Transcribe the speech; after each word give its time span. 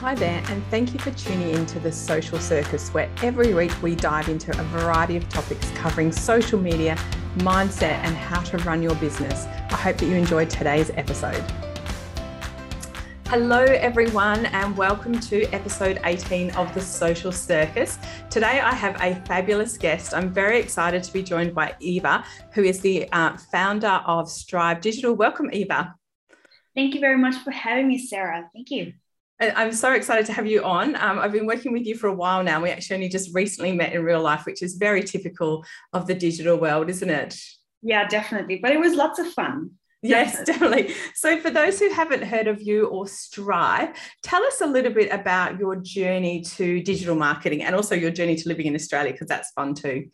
Hi 0.00 0.14
there, 0.14 0.42
and 0.48 0.64
thank 0.70 0.94
you 0.94 0.98
for 0.98 1.10
tuning 1.10 1.50
in 1.50 1.66
to 1.66 1.78
the 1.78 1.92
Social 1.92 2.38
Circus, 2.38 2.88
where 2.94 3.10
every 3.22 3.52
week 3.52 3.70
we 3.82 3.94
dive 3.94 4.30
into 4.30 4.50
a 4.58 4.64
variety 4.64 5.14
of 5.18 5.28
topics 5.28 5.70
covering 5.72 6.10
social 6.10 6.58
media, 6.58 6.96
mindset, 7.36 8.00
and 8.02 8.16
how 8.16 8.40
to 8.44 8.56
run 8.64 8.82
your 8.82 8.94
business. 8.94 9.44
I 9.44 9.76
hope 9.76 9.98
that 9.98 10.06
you 10.06 10.14
enjoyed 10.14 10.48
today's 10.48 10.90
episode. 10.94 11.44
Hello, 13.26 13.62
everyone, 13.62 14.46
and 14.46 14.74
welcome 14.74 15.20
to 15.20 15.44
episode 15.52 16.00
18 16.04 16.52
of 16.52 16.72
the 16.72 16.80
Social 16.80 17.30
Circus. 17.30 17.98
Today, 18.30 18.58
I 18.58 18.72
have 18.72 18.96
a 19.02 19.22
fabulous 19.26 19.76
guest. 19.76 20.14
I'm 20.14 20.32
very 20.32 20.60
excited 20.60 21.02
to 21.02 21.12
be 21.12 21.22
joined 21.22 21.54
by 21.54 21.74
Eva, 21.78 22.24
who 22.54 22.62
is 22.62 22.80
the 22.80 23.06
uh, 23.12 23.36
founder 23.52 24.00
of 24.06 24.30
Strive 24.30 24.80
Digital. 24.80 25.12
Welcome, 25.12 25.50
Eva. 25.52 25.94
Thank 26.74 26.94
you 26.94 27.00
very 27.00 27.18
much 27.18 27.34
for 27.34 27.50
having 27.50 27.86
me, 27.86 27.98
Sarah. 27.98 28.48
Thank 28.54 28.70
you. 28.70 28.94
I'm 29.40 29.72
so 29.72 29.92
excited 29.92 30.26
to 30.26 30.32
have 30.32 30.46
you 30.46 30.62
on. 30.62 30.94
Um, 30.96 31.18
I've 31.18 31.32
been 31.32 31.46
working 31.46 31.72
with 31.72 31.86
you 31.86 31.96
for 31.96 32.08
a 32.08 32.14
while 32.14 32.42
now. 32.42 32.60
We 32.60 32.70
actually 32.70 32.96
only 32.96 33.08
just 33.08 33.34
recently 33.34 33.72
met 33.72 33.94
in 33.94 34.04
real 34.04 34.20
life, 34.20 34.44
which 34.44 34.62
is 34.62 34.74
very 34.74 35.02
typical 35.02 35.64
of 35.92 36.06
the 36.06 36.14
digital 36.14 36.58
world, 36.58 36.90
isn't 36.90 37.08
it? 37.08 37.40
Yeah, 37.82 38.06
definitely. 38.06 38.58
But 38.62 38.72
it 38.72 38.80
was 38.80 38.94
lots 38.94 39.18
of 39.18 39.26
fun. 39.28 39.70
Yes, 40.02 40.42
definitely. 40.44 40.94
So, 41.14 41.38
for 41.40 41.50
those 41.50 41.78
who 41.78 41.90
haven't 41.90 42.22
heard 42.22 42.48
of 42.48 42.62
you 42.62 42.86
or 42.86 43.06
Strive, 43.06 43.90
tell 44.22 44.42
us 44.44 44.60
a 44.60 44.66
little 44.66 44.92
bit 44.92 45.12
about 45.12 45.58
your 45.58 45.76
journey 45.76 46.42
to 46.42 46.82
digital 46.82 47.14
marketing 47.14 47.62
and 47.62 47.74
also 47.74 47.94
your 47.94 48.10
journey 48.10 48.36
to 48.36 48.48
living 48.48 48.66
in 48.66 48.74
Australia, 48.74 49.12
because 49.12 49.28
that's 49.28 49.50
fun 49.52 49.74
too. 49.74 50.08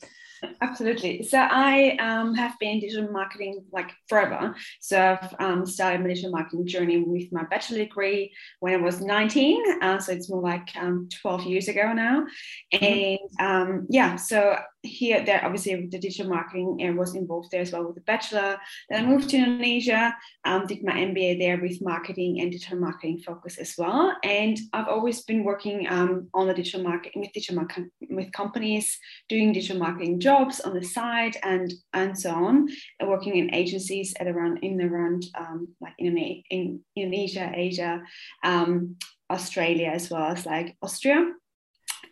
Absolutely. 0.61 1.23
So 1.23 1.39
I 1.39 1.97
um, 2.01 2.35
have 2.35 2.59
been 2.59 2.81
digital 2.81 3.11
marketing 3.11 3.65
like 3.73 3.93
forever. 4.09 4.55
So 4.81 5.19
I've 5.21 5.35
um, 5.39 5.67
started 5.67 6.01
my 6.01 6.09
digital 6.09 6.31
marketing 6.31 6.67
journey 6.67 6.99
with 6.99 7.33
my 7.33 7.45
bachelor 7.45 7.79
degree 7.79 8.33
when 8.61 8.75
I 8.75 8.83
was 8.83 9.01
19. 9.01 9.81
Uh, 9.83 9.99
so 9.99 10.13
it's 10.13 10.31
more 10.31 10.43
like 10.43 10.69
um, 10.77 11.09
12 11.21 11.45
years 11.45 11.69
ago 11.69 11.93
now. 11.93 12.27
Mm-hmm. 12.73 12.85
And 12.85 13.19
um, 13.41 13.87
yeah, 13.89 14.17
so 14.17 14.57
here, 14.87 15.25
there, 15.25 15.45
obviously, 15.45 15.75
the 15.75 15.99
digital 15.99 16.31
marketing 16.31 16.79
uh, 16.89 16.93
was 16.93 17.15
involved 17.15 17.51
there 17.51 17.61
as 17.61 17.73
well 17.73 17.85
with 17.85 17.97
the 17.97 18.01
bachelor. 18.03 18.59
Then 18.89 19.05
I 19.05 19.09
moved 19.09 19.29
to 19.31 19.37
Indonesia, 19.37 20.17
um, 20.45 20.67
did 20.67 20.85
my 20.85 20.93
MBA 20.93 21.39
there 21.39 21.61
with 21.61 21.83
marketing 21.83 22.41
and 22.41 22.51
digital 22.51 22.79
marketing 22.79 23.19
focus 23.19 23.59
as 23.59 23.75
well. 23.77 24.17
And 24.23 24.59
I've 24.73 24.89
always 24.89 25.23
been 25.23 25.45
working 25.45 25.87
um, 25.89 26.29
on 26.35 26.47
the 26.47 26.55
digital 26.55 26.83
marketing 26.83 27.23
with 27.23 27.33
digital 27.33 27.67
with 28.11 28.33
companies, 28.33 28.99
doing 29.29 29.53
digital 29.53 29.79
marketing 29.79 30.21
jobs 30.21 30.61
on 30.61 30.75
the 30.75 30.85
side, 30.85 31.37
and 31.43 31.73
and 31.93 32.19
so 32.19 32.31
on. 32.31 32.69
working 33.03 33.37
in 33.37 33.55
agencies 33.55 34.15
at 34.21 34.27
around 34.27 34.59
in 34.63 34.81
around 34.81 35.25
um, 35.39 35.69
like 35.81 35.95
in, 35.99 36.17
in 36.51 36.81
Indonesia, 36.95 37.53
Asia, 37.55 38.03
um, 38.45 38.97
Australia, 39.31 39.89
as 39.89 40.11
well 40.11 40.25
as 40.25 40.47
like 40.47 40.77
Austria 40.83 41.33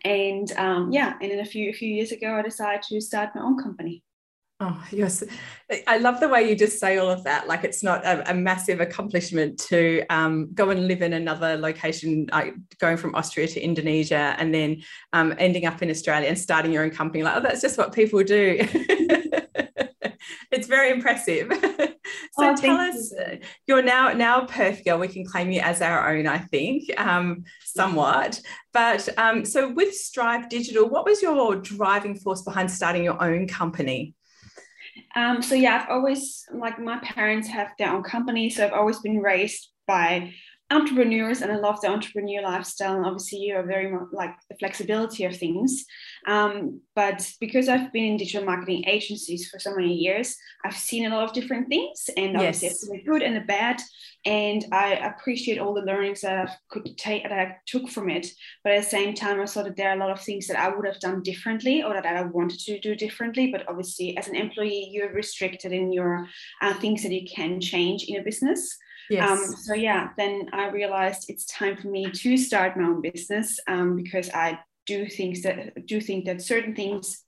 and 0.05 0.51
um, 0.53 0.91
yeah, 0.91 1.15
and 1.19 1.31
then 1.31 1.39
a 1.39 1.45
few 1.45 1.71
a 1.71 1.73
few 1.73 1.89
years 1.89 2.11
ago, 2.11 2.35
I 2.35 2.43
decided 2.43 2.83
to 2.83 3.01
start 3.01 3.31
my 3.33 3.41
own 3.41 3.61
company. 3.61 4.03
Oh 4.61 4.81
yes, 4.91 5.23
I 5.87 5.97
love 5.97 6.19
the 6.19 6.29
way 6.29 6.47
you 6.47 6.55
just 6.55 6.79
say 6.79 6.97
all 6.97 7.09
of 7.09 7.23
that. 7.23 7.47
Like 7.47 7.63
it's 7.63 7.83
not 7.83 8.05
a, 8.05 8.29
a 8.29 8.33
massive 8.33 8.79
accomplishment 8.79 9.59
to 9.61 10.05
um, 10.09 10.53
go 10.53 10.69
and 10.69 10.87
live 10.87 11.01
in 11.01 11.11
another 11.11 11.57
location, 11.57 12.27
like 12.31 12.53
going 12.79 12.97
from 12.97 13.15
Austria 13.15 13.47
to 13.47 13.59
Indonesia, 13.59 14.35
and 14.37 14.53
then 14.53 14.83
um, 15.11 15.33
ending 15.39 15.65
up 15.65 15.81
in 15.81 15.89
Australia 15.89 16.29
and 16.29 16.37
starting 16.37 16.71
your 16.71 16.83
own 16.83 16.91
company. 16.91 17.23
Like 17.23 17.37
oh, 17.37 17.41
that's 17.41 17.61
just 17.61 17.77
what 17.77 17.91
people 17.91 18.23
do. 18.23 18.57
it's 20.51 20.67
very 20.67 20.91
impressive. 20.91 21.51
so 22.37 22.49
oh, 22.51 22.55
tell 22.55 22.77
us, 22.77 23.11
you. 23.11 23.39
you're 23.65 23.81
now 23.81 24.11
now 24.11 24.45
Perth 24.45 24.83
girl. 24.83 24.99
We 24.99 25.07
can 25.07 25.25
claim 25.25 25.51
you 25.51 25.61
as 25.61 25.81
our 25.81 26.13
own, 26.13 26.27
I 26.27 26.39
think, 26.39 26.83
um, 26.99 27.45
somewhat. 27.63 28.41
But 28.73 29.07
um, 29.17 29.45
so 29.45 29.71
with 29.71 29.95
Strive 29.95 30.49
Digital, 30.49 30.89
what 30.89 31.05
was 31.05 31.21
your 31.21 31.55
driving 31.55 32.15
force 32.15 32.41
behind 32.41 32.69
starting 32.69 33.03
your 33.03 33.21
own 33.23 33.47
company? 33.47 34.15
Um, 35.15 35.41
so 35.41 35.55
yeah, 35.55 35.83
I've 35.83 35.89
always 35.89 36.45
like 36.53 36.77
my 36.77 36.99
parents 36.99 37.47
have 37.47 37.71
their 37.79 37.93
own 37.93 38.03
company, 38.03 38.49
so 38.49 38.65
I've 38.65 38.73
always 38.73 38.99
been 38.99 39.19
raised 39.19 39.69
by 39.87 40.33
entrepreneurs 40.71 41.41
and 41.41 41.51
I 41.51 41.57
love 41.57 41.79
the 41.81 41.89
entrepreneur 41.89 42.41
lifestyle. 42.41 42.95
And 42.95 43.05
obviously, 43.05 43.39
you 43.39 43.55
are 43.55 43.65
very 43.65 43.91
much 43.91 44.07
like 44.11 44.33
the 44.49 44.55
flexibility 44.57 45.23
of 45.25 45.37
things. 45.37 45.85
Um, 46.27 46.81
but 46.95 47.31
because 47.39 47.69
I've 47.69 47.93
been 47.93 48.05
in 48.05 48.17
digital 48.17 48.45
marketing 48.45 48.83
agencies 48.87 49.47
for 49.49 49.59
so 49.59 49.75
many 49.75 49.93
years, 49.93 50.35
I've 50.63 50.75
seen 50.75 51.05
a 51.05 51.15
lot 51.15 51.23
of 51.23 51.33
different 51.33 51.67
things, 51.69 52.09
and 52.17 52.35
obviously, 52.35 52.69
yes. 52.69 52.87
the 52.87 53.03
good 53.03 53.21
and 53.21 53.35
the 53.35 53.41
bad. 53.41 53.79
And 54.25 54.65
I 54.71 54.93
appreciate 54.93 55.59
all 55.59 55.75
the 55.75 55.81
learnings 55.81 56.21
that 56.21 56.49
I 56.49 56.51
could 56.69 56.97
take 56.97 57.23
that 57.23 57.31
I 57.31 57.57
took 57.67 57.87
from 57.89 58.09
it. 58.09 58.25
But 58.63 58.73
at 58.73 58.83
the 58.83 58.89
same 58.89 59.13
time, 59.13 59.39
I 59.39 59.45
saw 59.45 59.61
that 59.61 59.75
there 59.75 59.91
are 59.91 59.95
a 59.95 59.99
lot 59.99 60.09
of 60.09 60.19
things 60.19 60.47
that 60.47 60.59
I 60.59 60.69
would 60.69 60.87
have 60.87 60.99
done 60.99 61.21
differently 61.21 61.83
or 61.83 61.93
that 61.93 62.07
I 62.07 62.23
wanted 62.23 62.59
to 62.61 62.79
do 62.79 62.95
differently. 62.95 63.51
But 63.51 63.69
obviously, 63.69 64.17
as 64.17 64.27
an 64.27 64.35
employee, 64.35 64.89
you're 64.91 65.13
restricted 65.13 65.73
in 65.73 65.93
your 65.93 66.27
uh, 66.63 66.73
things 66.73 67.03
that 67.03 67.11
you 67.11 67.27
can 67.27 67.61
change 67.61 68.05
in 68.05 68.19
a 68.19 68.23
business. 68.23 68.75
Um, 69.11 69.17
yes. 69.17 69.29
Um, 69.29 69.55
so 69.55 69.73
yeah, 69.73 70.09
then 70.17 70.49
I 70.53 70.69
realized 70.69 71.29
it's 71.29 71.45
time 71.45 71.77
for 71.77 71.87
me 71.87 72.09
to 72.09 72.37
start 72.37 72.77
my 72.77 72.87
own 72.87 73.01
business 73.01 73.59
um, 73.67 73.95
because 73.95 74.29
I 74.31 74.59
do 74.85 75.07
things 75.07 75.41
that 75.43 75.85
do 75.85 75.99
think 76.01 76.25
that 76.25 76.41
certain 76.41 76.75
things 76.75 77.21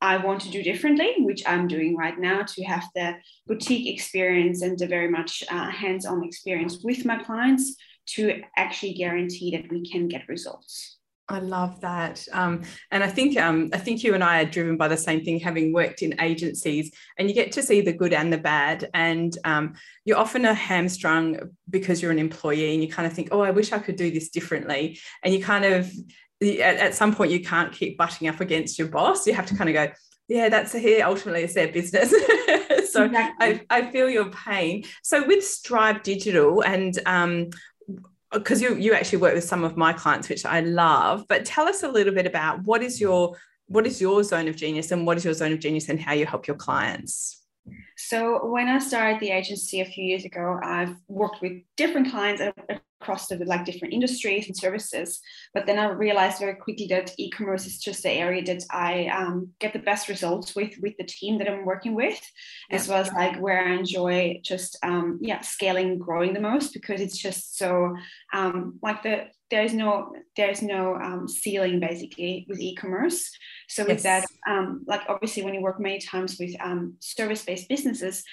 I 0.00 0.18
want 0.18 0.42
to 0.42 0.50
do 0.50 0.62
differently, 0.62 1.14
which 1.18 1.42
I'm 1.46 1.68
doing 1.68 1.96
right 1.96 2.18
now 2.18 2.42
to 2.42 2.64
have 2.64 2.84
the 2.94 3.14
boutique 3.46 3.92
experience 3.92 4.62
and 4.62 4.78
the 4.78 4.86
very 4.86 5.08
much 5.08 5.42
uh, 5.50 5.70
hands-on 5.70 6.22
experience 6.22 6.78
with 6.84 7.04
my 7.04 7.22
clients 7.22 7.76
to 8.08 8.42
actually 8.56 8.94
guarantee 8.94 9.50
that 9.52 9.70
we 9.70 9.88
can 9.88 10.06
get 10.08 10.28
results. 10.28 10.98
I 11.28 11.40
love 11.40 11.80
that, 11.80 12.24
um, 12.32 12.62
and 12.92 13.02
I 13.02 13.08
think 13.08 13.36
um, 13.36 13.70
I 13.72 13.78
think 13.78 14.04
you 14.04 14.14
and 14.14 14.22
I 14.22 14.42
are 14.42 14.44
driven 14.44 14.76
by 14.76 14.86
the 14.86 14.96
same 14.96 15.24
thing, 15.24 15.40
having 15.40 15.72
worked 15.72 16.02
in 16.02 16.20
agencies, 16.20 16.92
and 17.18 17.28
you 17.28 17.34
get 17.34 17.50
to 17.52 17.62
see 17.64 17.80
the 17.80 17.92
good 17.92 18.12
and 18.12 18.32
the 18.32 18.38
bad, 18.38 18.88
and 18.94 19.36
um, 19.44 19.74
you 20.04 20.14
often 20.14 20.46
are 20.46 20.54
hamstrung 20.54 21.36
because 21.68 22.00
you're 22.00 22.12
an 22.12 22.20
employee, 22.20 22.74
and 22.74 22.82
you 22.82 22.88
kind 22.88 23.06
of 23.06 23.12
think, 23.12 23.28
oh, 23.32 23.40
I 23.40 23.50
wish 23.50 23.72
I 23.72 23.80
could 23.80 23.96
do 23.96 24.10
this 24.12 24.28
differently, 24.28 25.00
and 25.24 25.34
you 25.34 25.42
kind 25.42 25.64
of 25.64 25.90
at, 26.42 26.76
at 26.76 26.94
some 26.94 27.14
point 27.14 27.30
you 27.30 27.40
can't 27.40 27.72
keep 27.72 27.98
butting 27.98 28.28
up 28.28 28.40
against 28.40 28.78
your 28.78 28.88
boss. 28.88 29.26
You 29.26 29.34
have 29.34 29.46
to 29.46 29.56
kind 29.56 29.70
of 29.70 29.74
go, 29.74 29.92
yeah, 30.28 30.48
that's 30.48 30.72
here. 30.72 31.04
Ultimately, 31.06 31.42
it's 31.42 31.54
their 31.54 31.72
business. 31.72 32.10
so 32.92 33.04
exactly. 33.04 33.60
I, 33.70 33.78
I 33.78 33.90
feel 33.90 34.10
your 34.10 34.30
pain. 34.30 34.84
So 35.02 35.26
with 35.26 35.44
Strive 35.44 36.02
Digital 36.02 36.62
and 36.62 36.98
um, 37.06 37.50
Uh, 38.32 38.38
because 38.38 38.60
you 38.60 38.74
you 38.76 38.92
actually 38.92 39.18
work 39.18 39.34
with 39.34 39.44
some 39.44 39.62
of 39.62 39.76
my 39.76 39.92
clients 39.92 40.28
which 40.28 40.44
i 40.44 40.58
love 40.58 41.24
but 41.28 41.44
tell 41.44 41.68
us 41.68 41.84
a 41.84 41.88
little 41.88 42.12
bit 42.12 42.26
about 42.26 42.60
what 42.64 42.82
is 42.82 43.00
your 43.00 43.36
what 43.68 43.86
is 43.86 44.00
your 44.00 44.24
zone 44.24 44.48
of 44.48 44.56
genius 44.56 44.90
and 44.90 45.06
what 45.06 45.16
is 45.16 45.24
your 45.24 45.32
zone 45.34 45.52
of 45.52 45.60
genius 45.60 45.88
and 45.88 46.00
how 46.00 46.12
you 46.12 46.26
help 46.26 46.46
your 46.48 46.56
clients 46.56 47.45
so 47.96 48.46
when 48.46 48.68
i 48.68 48.78
started 48.78 49.20
the 49.20 49.30
agency 49.30 49.80
a 49.80 49.84
few 49.84 50.04
years 50.04 50.24
ago 50.24 50.58
i've 50.62 50.94
worked 51.08 51.40
with 51.42 51.52
different 51.76 52.10
clients 52.10 52.42
across 53.06 53.28
the 53.28 53.36
like 53.44 53.64
different 53.64 53.94
industries 53.94 54.46
and 54.46 54.56
services. 54.56 55.20
But 55.54 55.66
then 55.66 55.78
I 55.78 55.86
realized 55.90 56.38
very 56.38 56.56
quickly 56.56 56.86
that 56.88 57.12
e-commerce 57.18 57.66
is 57.66 57.78
just 57.78 58.02
the 58.02 58.10
area 58.10 58.44
that 58.44 58.64
I 58.70 59.06
um, 59.06 59.50
get 59.60 59.72
the 59.72 59.78
best 59.78 60.08
results 60.08 60.54
with 60.56 60.72
with 60.82 60.94
the 60.98 61.04
team 61.04 61.38
that 61.38 61.48
I'm 61.48 61.64
working 61.64 61.94
with, 61.94 62.20
yeah. 62.70 62.76
as 62.76 62.88
well 62.88 62.98
as 62.98 63.12
like 63.12 63.38
where 63.40 63.62
I 63.64 63.74
enjoy 63.74 64.40
just 64.42 64.78
um, 64.82 65.18
yeah 65.20 65.40
scaling, 65.42 65.98
growing 65.98 66.32
the 66.32 66.40
most 66.40 66.72
because 66.72 67.00
it's 67.00 67.18
just 67.18 67.56
so 67.58 67.94
um, 68.32 68.78
like 68.82 69.02
the 69.02 69.26
there's 69.50 69.72
no 69.72 70.12
there's 70.36 70.62
no 70.62 70.96
um, 70.96 71.28
ceiling 71.28 71.80
basically 71.80 72.46
with 72.48 72.60
e-commerce. 72.60 73.30
So 73.68 73.84
with 73.84 74.02
yes. 74.04 74.26
that, 74.46 74.50
um, 74.50 74.84
like 74.86 75.02
obviously 75.08 75.42
when 75.44 75.54
you 75.54 75.60
work 75.60 75.80
many 75.80 75.98
times 75.98 76.36
with 76.38 76.54
um, 76.60 76.94
service-based 77.00 77.68
businesses, 77.68 78.24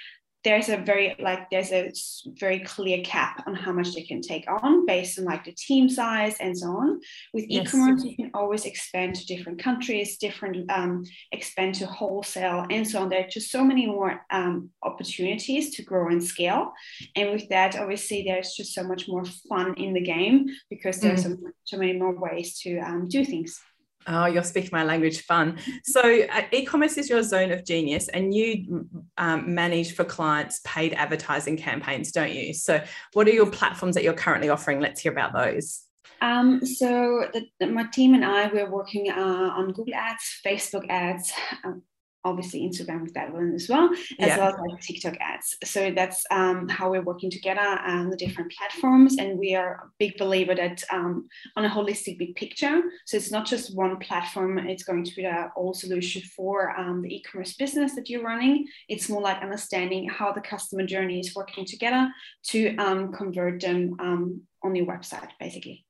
there's 0.43 0.69
a 0.69 0.77
very 0.77 1.15
like 1.19 1.49
there's 1.49 1.71
a 1.71 1.91
very 2.39 2.59
clear 2.59 3.01
cap 3.03 3.43
on 3.47 3.55
how 3.55 3.71
much 3.71 3.93
they 3.93 4.03
can 4.03 4.21
take 4.21 4.45
on 4.47 4.85
based 4.85 5.17
on 5.17 5.25
like 5.25 5.43
the 5.45 5.53
team 5.53 5.89
size 5.89 6.35
and 6.39 6.57
so 6.57 6.68
on 6.68 7.00
with 7.33 7.45
yes. 7.47 7.68
e-commerce 7.68 8.03
you 8.03 8.15
can 8.15 8.29
always 8.33 8.65
expand 8.65 9.15
to 9.15 9.25
different 9.25 9.59
countries 9.59 10.18
different 10.18 10.69
um, 10.69 11.03
expand 11.31 11.73
to 11.75 11.85
wholesale 11.85 12.65
and 12.69 12.88
so 12.88 13.01
on 13.01 13.09
there 13.09 13.23
are 13.23 13.29
just 13.29 13.51
so 13.51 13.63
many 13.63 13.85
more 13.85 14.21
um, 14.31 14.69
opportunities 14.83 15.75
to 15.75 15.83
grow 15.83 16.09
and 16.09 16.23
scale 16.23 16.71
and 17.15 17.31
with 17.31 17.47
that 17.50 17.77
obviously 17.77 18.23
there's 18.23 18.53
just 18.53 18.73
so 18.73 18.83
much 18.83 19.07
more 19.07 19.23
fun 19.50 19.73
in 19.75 19.94
the 19.94 20.01
game 20.01 20.47
because 20.69 21.00
there's 21.00 21.23
mm. 21.23 21.39
so, 21.39 21.51
so 21.63 21.77
many 21.77 21.94
more 21.94 22.18
ways 22.19 22.59
to 22.59 22.77
um, 22.79 23.07
do 23.07 23.23
things 23.23 23.59
Oh, 24.07 24.25
you're 24.25 24.44
speaking 24.44 24.69
my 24.71 24.83
language 24.83 25.21
fun. 25.21 25.57
So, 25.83 26.01
uh, 26.01 26.41
e 26.51 26.65
commerce 26.65 26.97
is 26.97 27.09
your 27.09 27.23
zone 27.23 27.51
of 27.51 27.65
genius, 27.65 28.07
and 28.09 28.33
you 28.33 28.88
um, 29.17 29.53
manage 29.53 29.95
for 29.95 30.03
clients 30.03 30.61
paid 30.65 30.94
advertising 30.94 31.57
campaigns, 31.57 32.11
don't 32.11 32.33
you? 32.33 32.53
So, 32.53 32.83
what 33.13 33.27
are 33.27 33.31
your 33.31 33.50
platforms 33.50 33.95
that 33.95 34.03
you're 34.03 34.13
currently 34.13 34.50
offering? 34.50 34.79
Let's 34.79 35.01
hear 35.01 35.11
about 35.11 35.33
those. 35.33 35.83
Um, 36.21 36.65
so, 36.65 37.27
the, 37.33 37.45
the, 37.59 37.67
my 37.67 37.85
team 37.94 38.13
and 38.13 38.25
I, 38.25 38.47
we're 38.47 38.69
working 38.69 39.09
uh, 39.09 39.19
on 39.55 39.71
Google 39.73 39.95
Ads, 39.95 40.41
Facebook 40.45 40.85
ads, 40.89 41.31
um, 41.63 41.83
obviously 42.23 42.61
Instagram 42.61 43.03
with 43.03 43.13
that 43.13 43.33
one 43.33 43.53
as 43.53 43.67
well, 43.69 43.89
as 44.19 44.27
yeah. 44.27 44.37
well 44.37 44.49
as 44.49 44.55
like 44.59 44.81
TikTok 44.81 45.15
ads. 45.19 45.55
So 45.63 45.91
that's 45.91 46.23
um, 46.31 46.69
how 46.69 46.89
we're 46.91 47.01
working 47.01 47.29
together 47.29 47.61
on 47.61 48.09
the 48.09 48.17
different 48.17 48.51
platforms. 48.51 49.17
And 49.17 49.37
we 49.37 49.55
are 49.55 49.73
a 49.73 49.89
big 49.99 50.17
believer 50.17 50.55
that 50.55 50.83
um, 50.91 51.27
on 51.55 51.65
a 51.65 51.69
holistic 51.69 52.17
big 52.17 52.35
picture. 52.35 52.81
So 53.05 53.17
it's 53.17 53.31
not 53.31 53.45
just 53.45 53.75
one 53.75 53.97
platform, 53.97 54.57
it's 54.57 54.83
going 54.83 55.03
to 55.03 55.15
be 55.15 55.23
the 55.23 55.49
all 55.55 55.73
solution 55.73 56.21
for 56.35 56.71
um, 56.79 57.01
the 57.01 57.15
e-commerce 57.15 57.53
business 57.55 57.95
that 57.95 58.09
you're 58.09 58.23
running. 58.23 58.65
It's 58.87 59.09
more 59.09 59.21
like 59.21 59.41
understanding 59.41 60.09
how 60.09 60.31
the 60.31 60.41
customer 60.41 60.85
journey 60.85 61.19
is 61.19 61.35
working 61.35 61.65
together 61.65 62.09
to 62.49 62.75
um, 62.77 63.11
convert 63.11 63.61
them 63.61 63.95
um, 63.99 64.41
on 64.63 64.75
your 64.75 64.85
website, 64.85 65.29
basically. 65.39 65.85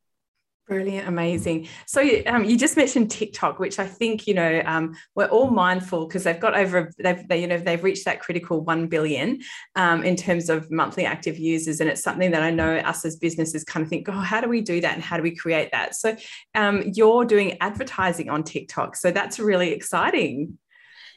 Brilliant, 0.66 1.10
amazing. 1.10 1.68
So 1.86 2.02
um, 2.26 2.46
you 2.46 2.58
just 2.58 2.78
mentioned 2.78 3.12
TikTok, 3.12 3.60
which 3.60 3.80
I 3.80 3.86
think 3.86 4.26
you 4.26 4.34
know 4.34 4.62
um, 4.66 4.96
we're 5.14 5.26
all 5.26 5.50
mindful 5.50 6.08
because 6.08 6.24
they've 6.24 6.40
got 6.40 6.56
over 6.56 6.90
they've 7.00 7.28
they, 7.28 7.42
you 7.42 7.48
know 7.48 7.58
they've 7.58 7.84
reached 7.84 8.06
that 8.06 8.22
critical 8.22 8.62
one 8.62 8.88
billion 8.88 9.42
um, 9.76 10.06
in 10.06 10.16
terms 10.16 10.50
of 10.50 10.72
monthly 10.72 11.04
active 11.04 11.38
users, 11.38 11.82
and 11.82 11.90
it's 11.90 12.02
something 12.02 12.32
that 12.32 12.44
I 12.44 12.50
know 12.50 12.78
us 12.78 13.04
as 13.04 13.18
businesses 13.18 13.66
kind 13.66 13.84
of 13.84 13.90
think, 13.90 14.08
oh, 14.08 14.14
how 14.14 14.40
do 14.40 14.48
we 14.48 14.62
do 14.62 14.80
that 14.80 14.94
and 14.94 15.04
how 15.04 15.18
do 15.18 15.24
we 15.24 15.36
create 15.36 15.70
that? 15.74 15.96
So 15.96 16.16
um, 16.56 16.84
you're 16.94 17.26
doing 17.26 17.58
advertising 17.60 18.30
on 18.30 18.44
TikTok, 18.44 18.96
so 18.96 19.12
that's 19.12 19.42
really 19.42 19.74
exciting 19.74 20.58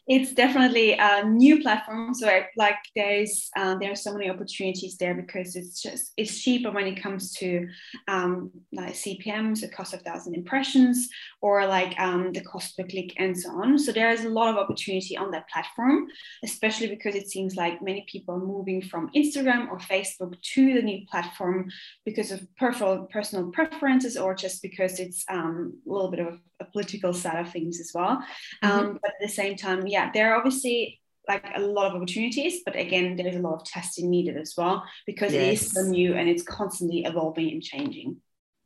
it's 0.09 0.33
definitely 0.33 0.93
a 0.93 1.25
new 1.25 1.61
platform 1.61 2.15
so 2.15 2.29
I, 2.29 2.47
like 2.57 2.77
there's 2.95 3.51
uh, 3.57 3.77
there 3.79 3.91
are 3.91 3.97
so 3.97 4.13
many 4.13 4.31
opportunities 4.31 4.97
there 4.97 5.15
because 5.15 5.57
it's 5.57 5.83
just 5.83 6.13
it's 6.17 6.41
cheaper 6.41 6.71
when 6.71 6.87
it 6.87 7.03
comes 7.03 7.33
to 7.35 7.67
um, 8.07 8.51
like 8.73 8.95
cpms 8.95 9.61
the 9.61 9.69
cost 9.69 9.95
of 9.95 10.03
thousand 10.03 10.35
impressions 10.35 11.09
or 11.41 11.67
like 11.67 11.99
um, 11.99 12.33
the 12.33 12.43
cost 12.43 12.77
per 12.77 12.85
click 12.85 13.13
and 13.17 13.39
so 13.39 13.51
on. 13.51 13.79
So 13.79 13.93
there 13.93 14.11
is 14.11 14.25
a 14.25 14.29
lot 14.29 14.51
of 14.51 14.57
opportunity 14.57 15.17
on 15.17 15.31
that 15.33 15.49
platform 15.49 16.07
especially 16.45 16.89
because 16.89 17.15
it 17.15 17.29
seems 17.29 17.57
like 17.57 17.83
many 17.83 18.07
people 18.11 18.35
are 18.35 18.41
moving 18.41 18.83
from 18.83 19.11
instagram 19.17 19.69
or 19.69 19.79
facebook 19.79 20.41
to 20.43 20.75
the 20.75 20.83
new 20.83 21.05
platform 21.07 21.69
because 22.05 22.31
of 22.31 22.47
personal 22.57 23.07
personal 23.11 23.51
preferences 23.51 24.17
or 24.17 24.35
just 24.35 24.63
because 24.63 25.01
it's 25.01 25.25
um, 25.29 25.75
a 25.87 25.93
little 25.93 26.11
bit 26.11 26.21
of 26.21 26.39
political 26.65 27.13
side 27.13 27.45
of 27.45 27.53
things 27.53 27.81
as 27.81 27.93
well 27.95 28.17
mm-hmm. 28.17 28.71
Um, 28.71 28.99
but 29.01 29.11
at 29.11 29.21
the 29.21 29.29
same 29.29 29.57
time 29.57 29.87
yeah 29.87 30.11
there 30.13 30.33
are 30.33 30.37
obviously 30.37 31.01
like 31.29 31.45
a 31.55 31.61
lot 31.61 31.89
of 31.91 31.97
opportunities, 31.97 32.61
but 32.65 32.77
again, 32.77 33.17
there 33.17 33.27
is 33.27 33.37
a 33.37 33.41
lot 33.41 33.55
of 33.55 33.65
testing 33.65 34.11
needed 34.11 34.37
as 34.37 34.55
well 34.57 34.85
because 35.07 35.33
yes. 35.33 35.43
it 35.43 35.53
is 35.53 35.73
so 35.73 35.83
new 35.83 36.15
and 36.15 36.29
it's 36.29 36.43
constantly 36.43 37.05
evolving 37.05 37.51
and 37.51 37.63
changing. 37.63 38.17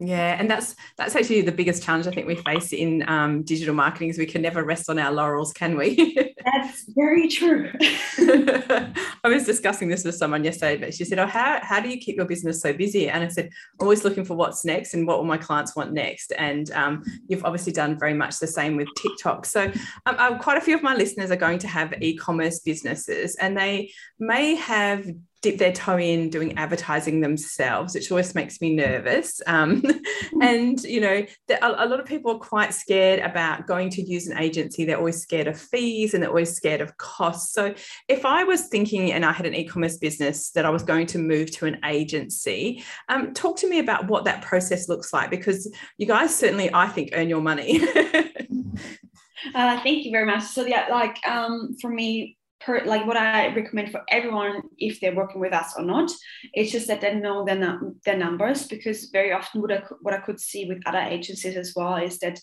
Yeah, 0.03 0.35
and 0.39 0.51
that's 0.51 0.77
that's 0.97 1.15
actually 1.15 1.43
the 1.43 1.53
biggest 1.53 1.83
challenge 1.83 2.07
I 2.07 2.11
think 2.11 2.27
we 2.27 2.35
face 2.35 2.73
in 2.73 3.07
um, 3.07 3.43
digital 3.43 3.75
marketing 3.75 4.09
is 4.09 4.17
we 4.17 4.25
can 4.25 4.41
never 4.41 4.65
rest 4.65 4.89
on 4.89 4.99
our 4.99 5.13
laurels, 5.13 5.53
can 5.53 5.77
we? 5.77 6.17
that's 6.45 6.85
very 6.95 7.29
true. 7.29 7.71
I 7.83 9.29
was 9.29 9.45
discussing 9.45 9.91
this 9.91 10.03
with 10.03 10.15
someone 10.15 10.43
yesterday, 10.43 10.79
but 10.79 10.95
she 10.95 11.05
said, 11.05 11.19
"Oh, 11.19 11.27
how 11.27 11.61
how 11.63 11.81
do 11.81 11.91
you 11.91 11.99
keep 11.99 12.17
your 12.17 12.25
business 12.25 12.63
so 12.63 12.73
busy?" 12.73 13.11
And 13.11 13.23
I 13.23 13.29
said, 13.29 13.51
"Always 13.79 14.03
looking 14.03 14.25
for 14.25 14.35
what's 14.35 14.65
next 14.65 14.95
and 14.95 15.07
what 15.07 15.19
will 15.19 15.27
my 15.27 15.37
clients 15.37 15.77
want 15.77 15.93
next." 15.93 16.33
And 16.39 16.71
um, 16.71 17.05
you've 17.29 17.45
obviously 17.45 17.75
done 17.75 17.99
very 17.99 18.15
much 18.15 18.39
the 18.39 18.47
same 18.47 18.77
with 18.77 18.89
TikTok. 18.97 19.45
So, 19.45 19.65
um, 20.07 20.17
uh, 20.19 20.39
quite 20.39 20.57
a 20.57 20.63
few 20.63 20.75
of 20.77 20.83
my 20.83 20.95
listeners 20.95 21.31
are 21.31 21.37
going 21.37 21.59
to 21.59 21.69
have 21.69 21.93
e-commerce 22.01 22.61
businesses, 22.61 23.37
and 23.37 23.55
they 23.55 23.93
may 24.19 24.55
have 24.55 25.07
dip 25.43 25.59
their 25.59 25.73
toe 25.73 25.99
in 25.99 26.29
doing 26.29 26.57
advertising 26.59 27.21
themselves, 27.21 27.95
which 27.95 28.11
always 28.11 28.35
makes 28.35 28.61
me 28.61 28.75
nervous. 28.75 29.41
Um, 29.47 29.83
and, 30.43 30.83
you 30.83 31.01
know, 31.01 31.25
the, 31.49 31.65
a, 31.65 31.87
a, 31.87 31.89
lot 31.89 32.01
of 32.01 32.07
people 32.07 32.33
are 32.33 32.39
quite 32.39 32.75
scared 32.75 33.21
about 33.21 33.67
going 33.67 33.89
to 33.91 34.03
use 34.03 34.27
an 34.27 34.39
agency. 34.39 34.85
They're 34.85 34.99
always 34.99 35.23
scared 35.23 35.47
of 35.47 35.59
fees 35.59 36.13
and 36.13 36.23
they're 36.23 36.31
always 36.31 36.55
scared 36.55 36.81
of 36.81 36.97
costs. 36.99 37.53
So 37.53 37.75
if 38.09 38.27
I 38.27 38.45
was 38.45 38.69
thinking 38.69 39.13
and 39.13 39.25
I 39.25 39.33
had 39.33 39.47
an 39.47 39.55
e 39.55 39.65
commerce 39.65 39.97
business 39.97 40.51
that 40.51 40.67
I 40.67 40.71
was 40.71 40.83
going 40.83 41.07
to 41.09 41.19
move 41.19 41.51
to 41.53 41.67
an 41.67 41.81
agency, 41.85 42.85
um, 43.09 43.33
talk 43.33 43.57
to 43.59 43.69
me 43.69 43.79
about 43.79 44.09
what 44.09 44.25
that 44.25 44.43
process 44.43 44.89
looks 44.89 45.13
like 45.13 45.31
because 45.31 45.73
you 45.97 46.07
guys 46.07 46.35
certainly, 46.35 46.73
I 46.73 46.87
think, 46.89 47.11
earn 47.15 47.29
your 47.29 47.43
money. 47.43 47.81
Uh, 49.55 49.81
thank 49.81 50.05
you 50.05 50.11
very 50.11 50.27
much. 50.27 50.43
So 50.43 50.67
yeah, 50.67 50.87
like 50.91 51.27
um, 51.27 51.75
for 51.81 51.91
me, 51.91 52.37
per, 52.61 52.85
like 52.85 53.07
what 53.07 53.17
I 53.17 53.55
recommend 53.55 53.91
for 53.91 54.03
everyone 54.09 54.63
if 54.79 55.01
they're 55.01 55.15
working 55.15 55.41
with 55.41 55.53
us 55.53 55.75
or 55.77 55.85
not. 55.85 56.11
It's 56.53 56.73
just 56.73 56.87
that 56.89 57.01
they 57.01 57.15
know 57.15 57.45
their, 57.45 57.81
their 58.05 58.17
numbers 58.17 58.67
because 58.67 59.11
very 59.11 59.33
often 59.33 59.63
what 59.63 59.73
I, 59.73 59.83
what 60.01 60.15
I 60.15 60.21
could 60.21 60.41
see 60.41 60.67
with 60.67 60.83
other 60.87 60.99
agencies 60.99 61.57
as 61.57 61.73
well 61.75 61.97
is 61.97 62.19
that 62.19 62.39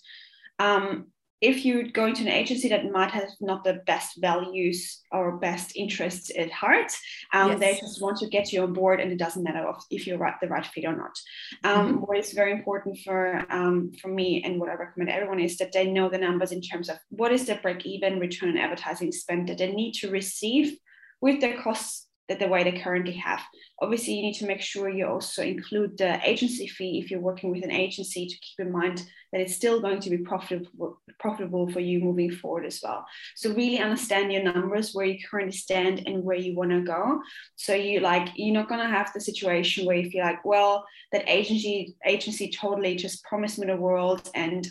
um, 0.60 1.08
if 1.40 1.66
you 1.66 1.92
go 1.92 2.08
into 2.08 2.22
an 2.22 2.30
agency 2.30 2.70
that 2.70 2.92
might 2.92 3.12
have 3.12 3.30
not 3.40 3.64
the 3.64 3.82
best 3.86 4.20
values 4.20 5.02
or 5.12 5.38
best 5.38 5.76
interests 5.76 6.32
at 6.36 6.52
heart, 6.52 6.92
um, 7.32 7.52
yes. 7.52 7.60
they 7.60 7.74
just 7.80 8.02
want 8.02 8.18
to 8.18 8.28
get 8.28 8.52
you 8.52 8.64
on 8.64 8.74
board, 8.74 9.00
and 9.00 9.12
it 9.12 9.20
doesn't 9.20 9.44
matter 9.44 9.72
if 9.92 10.08
you're 10.08 10.18
right, 10.18 10.34
the 10.42 10.48
right 10.48 10.66
fit 10.66 10.86
or 10.86 10.96
not. 10.96 11.16
Um, 11.64 11.88
mm-hmm. 11.88 11.98
What 11.98 12.18
is 12.18 12.34
very 12.34 12.52
important 12.52 12.98
for 13.06 13.46
um, 13.52 13.92
for 14.02 14.08
me 14.08 14.42
and 14.44 14.60
what 14.60 14.70
I 14.70 14.74
recommend 14.74 15.12
everyone 15.12 15.40
is 15.40 15.58
that 15.58 15.72
they 15.72 15.92
know 15.92 16.10
the 16.10 16.18
numbers 16.18 16.52
in 16.52 16.62
terms 16.62 16.90
of 16.90 16.98
what 17.10 17.32
is 17.32 17.46
the 17.46 17.56
break 17.56 17.86
even 17.86 18.20
return 18.20 18.50
on 18.50 18.58
advertising 18.58 19.12
spend 19.12 19.50
that 19.50 19.60
they 19.60 19.72
need 19.72 19.94
to 19.96 20.10
receive 20.10 20.78
with 21.22 21.40
their 21.42 21.62
costs 21.62 22.07
that 22.28 22.40
the 22.40 22.48
way 22.48 22.64
they 22.64 22.82
currently 22.82 23.14
have. 23.14 23.42
Obviously, 23.82 24.16
you 24.16 24.24
need 24.24 24.34
to 24.36 24.46
make 24.46 24.62
sure 24.62 24.90
you 24.90 25.08
also 25.08 25.44
include 25.44 25.98
the 25.98 26.20
agency 26.28 26.68
fee 26.68 27.00
if 27.00 27.10
you're 27.10 27.20
working 27.20 27.52
with 27.52 27.64
an 27.64 27.72
agency 27.72 28.26
to 28.26 28.36
keep 28.40 28.66
in 28.66 28.72
mind 28.72 29.04
that 29.32 29.42
it's 29.42 29.56
still 29.56 29.80
going 29.80 30.00
to 30.00 30.10
be 30.10 30.18
profitable, 30.18 31.00
profitable 31.20 31.70
for 31.70 31.80
you 31.80 32.00
moving 32.00 32.32
forward 32.32 32.66
as 32.66 32.80
well. 32.84 33.06
So 33.36 33.54
really 33.54 33.80
understand 33.80 34.32
your 34.32 34.44
numbers, 34.44 34.94
where 34.94 35.06
you 35.06 35.20
currently 35.30 35.58
stand 35.58 36.04
and 36.06 36.24
where 36.24 36.38
you 36.38 36.56
want 36.56 36.72
to 36.72 36.82
go. 36.82 37.22
So 37.56 37.74
you 37.74 38.00
like 38.00 38.30
you're 38.36 38.54
not 38.54 38.70
gonna 38.70 38.90
have 38.90 39.12
the 39.14 39.22
situation 39.22 39.86
where 39.86 39.98
you 39.98 40.10
feel 40.10 40.24
like, 40.24 40.44
well, 40.46 40.86
that 41.12 41.30
agency 41.30 41.96
agency 42.06 42.52
totally 42.52 42.96
just 42.96 43.24
promised 43.24 43.60
me 43.60 43.68
the 43.68 43.76
world 43.76 44.30
and 44.36 44.68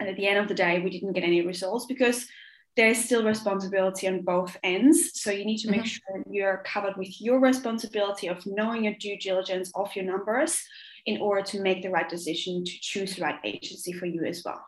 and 0.00 0.08
at 0.08 0.16
the 0.16 0.26
end 0.26 0.38
of 0.38 0.48
the 0.48 0.54
day 0.54 0.80
we 0.80 0.90
didn't 0.90 1.12
get 1.12 1.24
any 1.24 1.42
results 1.42 1.86
because 1.86 2.26
there's 2.76 3.04
still 3.04 3.24
responsibility 3.24 4.08
on 4.08 4.22
both 4.22 4.56
ends. 4.62 5.10
So 5.14 5.30
you 5.30 5.44
need 5.44 5.58
to 5.58 5.70
make 5.70 5.82
mm-hmm. 5.82 6.18
sure 6.18 6.24
you're 6.30 6.62
covered 6.64 6.96
with 6.96 7.20
your 7.20 7.40
responsibility 7.40 8.26
of 8.26 8.44
knowing 8.46 8.84
your 8.84 8.94
due 8.94 9.18
diligence 9.18 9.70
of 9.74 9.94
your 9.94 10.04
numbers 10.04 10.60
in 11.06 11.20
order 11.20 11.42
to 11.42 11.60
make 11.60 11.82
the 11.82 11.90
right 11.90 12.08
decision 12.08 12.64
to 12.64 12.72
choose 12.80 13.16
the 13.16 13.22
right 13.22 13.38
agency 13.44 13.92
for 13.92 14.06
you 14.06 14.24
as 14.24 14.42
well. 14.44 14.64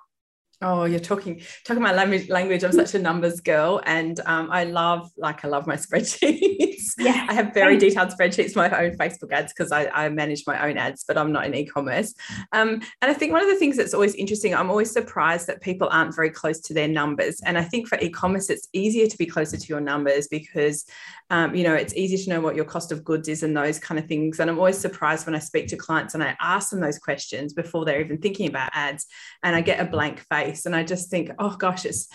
Oh, 0.62 0.84
you're 0.84 1.00
talking 1.00 1.42
talking 1.66 1.82
my 1.82 1.92
language. 1.92 2.30
Language. 2.30 2.64
I'm 2.64 2.72
such 2.72 2.94
a 2.94 2.98
numbers 2.98 3.40
girl, 3.40 3.82
and 3.84 4.18
um, 4.24 4.48
I 4.50 4.64
love 4.64 5.10
like 5.18 5.44
I 5.44 5.48
love 5.48 5.66
my 5.66 5.76
spreadsheets. 5.76 6.92
Yeah, 6.98 7.26
I 7.28 7.34
have 7.34 7.52
very 7.52 7.76
detailed 7.76 8.08
spreadsheets 8.08 8.52
for 8.54 8.60
my 8.60 8.84
own 8.84 8.96
Facebook 8.96 9.32
ads 9.32 9.52
because 9.52 9.70
I, 9.70 9.86
I, 9.88 10.08
manage 10.08 10.44
my 10.46 10.66
own 10.66 10.78
ads, 10.78 11.04
but 11.06 11.18
I'm 11.18 11.30
not 11.30 11.44
in 11.44 11.54
e-commerce. 11.54 12.14
Um, 12.52 12.80
and 13.02 13.10
I 13.10 13.12
think 13.12 13.32
one 13.32 13.42
of 13.42 13.48
the 13.48 13.56
things 13.56 13.76
that's 13.76 13.92
always 13.92 14.14
interesting, 14.14 14.54
I'm 14.54 14.70
always 14.70 14.90
surprised 14.90 15.46
that 15.48 15.60
people 15.60 15.88
aren't 15.90 16.16
very 16.16 16.30
close 16.30 16.60
to 16.60 16.74
their 16.74 16.88
numbers. 16.88 17.40
And 17.44 17.58
I 17.58 17.62
think 17.62 17.86
for 17.86 17.98
e-commerce, 17.98 18.48
it's 18.48 18.68
easier 18.72 19.06
to 19.08 19.18
be 19.18 19.26
closer 19.26 19.58
to 19.58 19.66
your 19.66 19.80
numbers 19.80 20.26
because 20.28 20.86
um, 21.28 21.54
you 21.54 21.64
know 21.64 21.74
it's 21.74 21.94
easy 21.94 22.16
to 22.24 22.30
know 22.30 22.40
what 22.40 22.56
your 22.56 22.64
cost 22.64 22.92
of 22.92 23.04
goods 23.04 23.28
is 23.28 23.42
and 23.42 23.54
those 23.54 23.78
kind 23.78 23.98
of 23.98 24.06
things. 24.06 24.40
And 24.40 24.48
I'm 24.48 24.58
always 24.58 24.78
surprised 24.78 25.26
when 25.26 25.34
I 25.34 25.40
speak 25.40 25.66
to 25.68 25.76
clients 25.76 26.14
and 26.14 26.22
I 26.22 26.34
ask 26.40 26.70
them 26.70 26.80
those 26.80 26.98
questions 26.98 27.52
before 27.52 27.84
they're 27.84 28.00
even 28.00 28.18
thinking 28.18 28.48
about 28.48 28.70
ads, 28.72 29.04
and 29.42 29.54
I 29.54 29.60
get 29.60 29.80
a 29.80 29.84
blank 29.84 30.20
face 30.20 30.45
and 30.66 30.76
I 30.76 30.84
just 30.84 31.10
think, 31.10 31.30
oh 31.38 31.56
gosh, 31.56 31.84
it's 31.84 32.08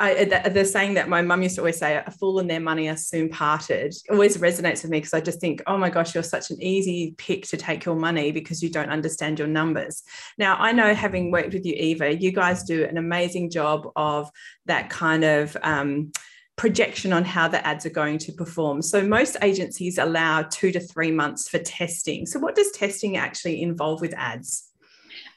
I, 0.00 0.24
they're 0.24 0.64
saying 0.64 0.94
that 0.94 1.10
my 1.10 1.20
mum 1.20 1.42
used 1.42 1.56
to 1.56 1.60
always 1.60 1.76
say, 1.76 2.02
a 2.04 2.10
fool 2.10 2.38
and 2.38 2.48
their 2.48 2.58
money 2.58 2.88
are 2.88 2.96
soon 2.96 3.28
parted. 3.28 3.94
Always 4.10 4.38
resonates 4.38 4.80
with 4.80 4.90
me 4.90 4.96
because 4.96 5.12
I 5.12 5.20
just 5.20 5.40
think, 5.40 5.62
oh 5.66 5.76
my 5.76 5.90
gosh, 5.90 6.14
you're 6.14 6.22
such 6.22 6.50
an 6.50 6.60
easy 6.62 7.14
pick 7.18 7.46
to 7.48 7.58
take 7.58 7.84
your 7.84 7.96
money 7.96 8.32
because 8.32 8.62
you 8.62 8.70
don't 8.70 8.88
understand 8.88 9.38
your 9.38 9.46
numbers. 9.46 10.02
Now, 10.38 10.56
I 10.58 10.72
know 10.72 10.94
having 10.94 11.30
worked 11.30 11.52
with 11.52 11.66
you, 11.66 11.74
Eva, 11.74 12.16
you 12.16 12.32
guys 12.32 12.64
do 12.64 12.84
an 12.84 12.96
amazing 12.96 13.50
job 13.50 13.90
of 13.94 14.30
that 14.66 14.88
kind 14.88 15.22
of. 15.22 15.56
Um, 15.62 16.12
projection 16.56 17.10
on 17.14 17.24
how 17.24 17.48
the 17.48 17.66
ads 17.66 17.86
are 17.86 17.90
going 17.90 18.18
to 18.18 18.32
perform. 18.32 18.82
So 18.82 19.02
most 19.02 19.38
agencies 19.40 19.96
allow 19.96 20.42
two 20.42 20.70
to 20.72 20.78
three 20.78 21.10
months 21.10 21.48
for 21.48 21.58
testing. 21.58 22.26
So 22.26 22.38
what 22.38 22.54
does 22.54 22.70
testing 22.72 23.16
actually 23.16 23.62
involve 23.62 24.02
with 24.02 24.12
ads? 24.14 24.69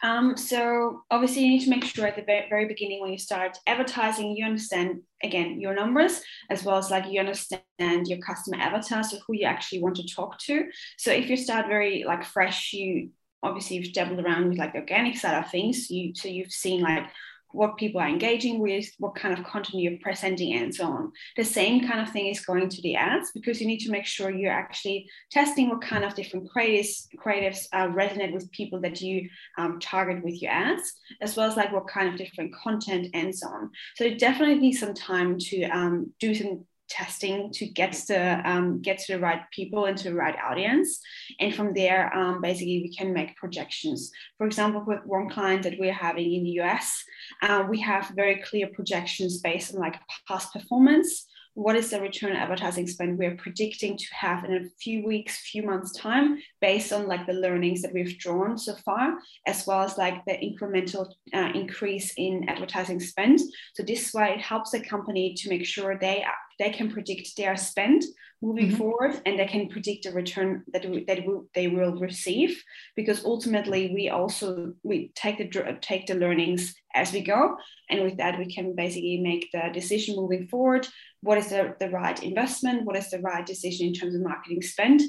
Um, 0.03 0.35
so 0.35 1.03
obviously 1.09 1.43
you 1.43 1.49
need 1.51 1.63
to 1.63 1.69
make 1.69 1.85
sure 1.85 2.05
at 2.05 2.17
the 2.17 2.23
very 2.23 2.65
beginning 2.65 3.01
when 3.01 3.13
you 3.13 3.17
start 3.17 3.57
advertising, 3.65 4.35
you 4.35 4.45
understand 4.45 5.01
again 5.23 5.61
your 5.61 5.73
numbers 5.73 6.21
as 6.49 6.65
well 6.65 6.75
as 6.75 6.91
like 6.91 7.09
you 7.09 7.21
understand 7.21 7.61
your 7.79 8.19
customer 8.19 8.57
avatar, 8.57 9.01
so 9.01 9.17
who 9.25 9.33
you 9.33 9.45
actually 9.45 9.81
want 9.81 9.95
to 9.95 10.07
talk 10.13 10.37
to. 10.39 10.65
So 10.97 11.11
if 11.11 11.29
you 11.29 11.37
start 11.37 11.67
very 11.67 12.03
like 12.05 12.25
fresh, 12.25 12.73
you 12.73 13.11
obviously 13.41 13.77
you've 13.77 13.93
dabbled 13.93 14.19
around 14.19 14.49
with 14.49 14.57
like 14.57 14.73
the 14.73 14.79
organic 14.79 15.15
side 15.15 15.41
of 15.41 15.49
things. 15.49 15.89
You 15.89 16.13
so 16.13 16.27
you've 16.27 16.51
seen 16.51 16.81
like 16.81 17.05
what 17.53 17.77
people 17.77 18.01
are 18.01 18.07
engaging 18.07 18.59
with, 18.59 18.85
what 18.99 19.15
kind 19.15 19.37
of 19.37 19.45
content 19.45 19.81
you're 19.81 19.97
presenting, 20.01 20.53
and 20.53 20.73
so 20.73 20.85
on. 20.85 21.11
The 21.37 21.43
same 21.43 21.87
kind 21.87 22.01
of 22.01 22.09
thing 22.09 22.27
is 22.27 22.45
going 22.45 22.67
to 22.69 22.81
the 22.81 22.95
ads 22.95 23.31
because 23.31 23.61
you 23.61 23.67
need 23.67 23.79
to 23.79 23.91
make 23.91 24.05
sure 24.05 24.29
you're 24.29 24.51
actually 24.51 25.07
testing 25.31 25.69
what 25.69 25.81
kind 25.81 26.03
of 26.03 26.15
different 26.15 26.49
creatives, 26.53 27.07
creatives 27.23 27.67
uh, 27.73 27.87
resonate 27.87 28.33
with 28.33 28.51
people 28.51 28.81
that 28.81 29.01
you 29.01 29.29
um, 29.57 29.79
target 29.79 30.23
with 30.23 30.41
your 30.41 30.51
ads, 30.51 30.93
as 31.21 31.37
well 31.37 31.49
as 31.49 31.55
like 31.55 31.71
what 31.71 31.87
kind 31.87 32.09
of 32.09 32.17
different 32.17 32.53
content 32.55 33.07
and 33.13 33.35
so 33.35 33.47
on. 33.47 33.69
So 33.95 34.13
definitely 34.15 34.59
need 34.59 34.73
some 34.73 34.93
time 34.93 35.37
to 35.39 35.63
um, 35.65 36.11
do 36.19 36.33
some 36.33 36.65
testing 36.99 37.51
to 37.57 37.65
get 37.65 37.93
to 38.09 38.17
um, 38.45 38.81
get 38.81 38.97
to 38.99 39.13
the 39.13 39.19
right 39.19 39.41
people 39.51 39.85
and 39.85 39.97
to 39.97 40.05
the 40.09 40.15
right 40.23 40.35
audience. 40.49 40.99
And 41.39 41.53
from 41.53 41.73
there 41.73 42.03
um, 42.15 42.41
basically 42.41 42.79
we 42.85 42.95
can 42.95 43.13
make 43.13 43.35
projections. 43.35 44.11
For 44.37 44.45
example 44.45 44.83
with 44.85 44.99
one 45.05 45.29
client 45.29 45.63
that 45.63 45.79
we're 45.79 46.01
having 46.07 46.33
in 46.33 46.43
the 46.43 46.55
us 46.73 47.03
uh, 47.41 47.63
we 47.69 47.79
have 47.81 48.11
very 48.15 48.37
clear 48.47 48.67
projections 48.67 49.39
based 49.39 49.73
on 49.73 49.81
like 49.81 49.95
past 50.27 50.53
performance. 50.53 51.25
What 51.55 51.75
is 51.75 51.91
the 51.91 52.01
return 52.01 52.31
on 52.31 52.37
advertising 52.37 52.87
spend 52.87 53.19
we're 53.19 53.35
predicting 53.35 53.95
to 53.95 54.05
have 54.11 54.43
in 54.43 54.53
a 54.53 54.69
few 54.81 55.05
weeks 55.05 55.37
few 55.51 55.61
months 55.61 55.91
time 55.95 56.39
based 56.61 56.91
on 56.91 57.07
like 57.07 57.27
the 57.27 57.33
learnings 57.45 57.83
that 57.83 57.93
we've 57.93 58.17
drawn 58.17 58.57
so 58.57 58.73
far 58.83 59.19
as 59.45 59.67
well 59.67 59.81
as 59.83 59.95
like 59.95 60.25
the 60.25 60.33
incremental 60.33 61.11
uh, 61.31 61.51
increase 61.53 62.11
in 62.17 62.49
advertising 62.49 62.99
spend. 62.99 63.39
So 63.75 63.83
this 63.83 64.07
is 64.07 64.13
why 64.15 64.29
it 64.29 64.41
helps 64.41 64.71
the 64.71 64.79
company 64.79 65.35
to 65.35 65.49
make 65.49 65.65
sure 65.65 65.95
they 65.95 66.25
they 66.59 66.69
can 66.69 66.91
predict 66.91 67.35
their 67.37 67.55
spend 67.55 68.03
moving 68.43 68.67
mm-hmm. 68.67 68.75
forward 68.75 69.21
and 69.25 69.39
they 69.39 69.45
can 69.45 69.69
predict 69.69 70.03
the 70.03 70.11
return 70.11 70.63
that, 70.73 70.83
that 71.07 71.19
they 71.55 71.67
will 71.67 71.95
receive 71.95 72.61
because 72.95 73.23
ultimately 73.23 73.91
we 73.93 74.09
also 74.09 74.73
we 74.83 75.11
take 75.15 75.37
the 75.37 75.77
take 75.81 76.05
the 76.07 76.15
learnings 76.15 76.75
as 76.93 77.13
we 77.13 77.21
go 77.21 77.55
and 77.89 78.03
with 78.03 78.17
that 78.17 78.37
we 78.37 78.53
can 78.53 78.75
basically 78.75 79.17
make 79.21 79.49
the 79.53 79.69
decision 79.73 80.15
moving 80.17 80.45
forward 80.47 80.85
what 81.21 81.37
is 81.37 81.49
the, 81.49 81.73
the 81.79 81.89
right 81.89 82.21
investment 82.21 82.85
what 82.85 82.97
is 82.97 83.09
the 83.09 83.19
right 83.19 83.45
decision 83.45 83.87
in 83.87 83.93
terms 83.93 84.13
of 84.13 84.21
marketing 84.21 84.61
spend 84.61 85.01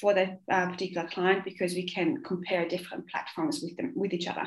for 0.00 0.12
that 0.12 0.38
uh, 0.50 0.66
particular 0.66 1.08
client 1.08 1.44
because 1.44 1.72
we 1.72 1.86
can 1.86 2.22
compare 2.22 2.68
different 2.68 3.08
platforms 3.08 3.60
with 3.62 3.74
them 3.78 3.92
with 3.96 4.12
each 4.12 4.28
other 4.28 4.46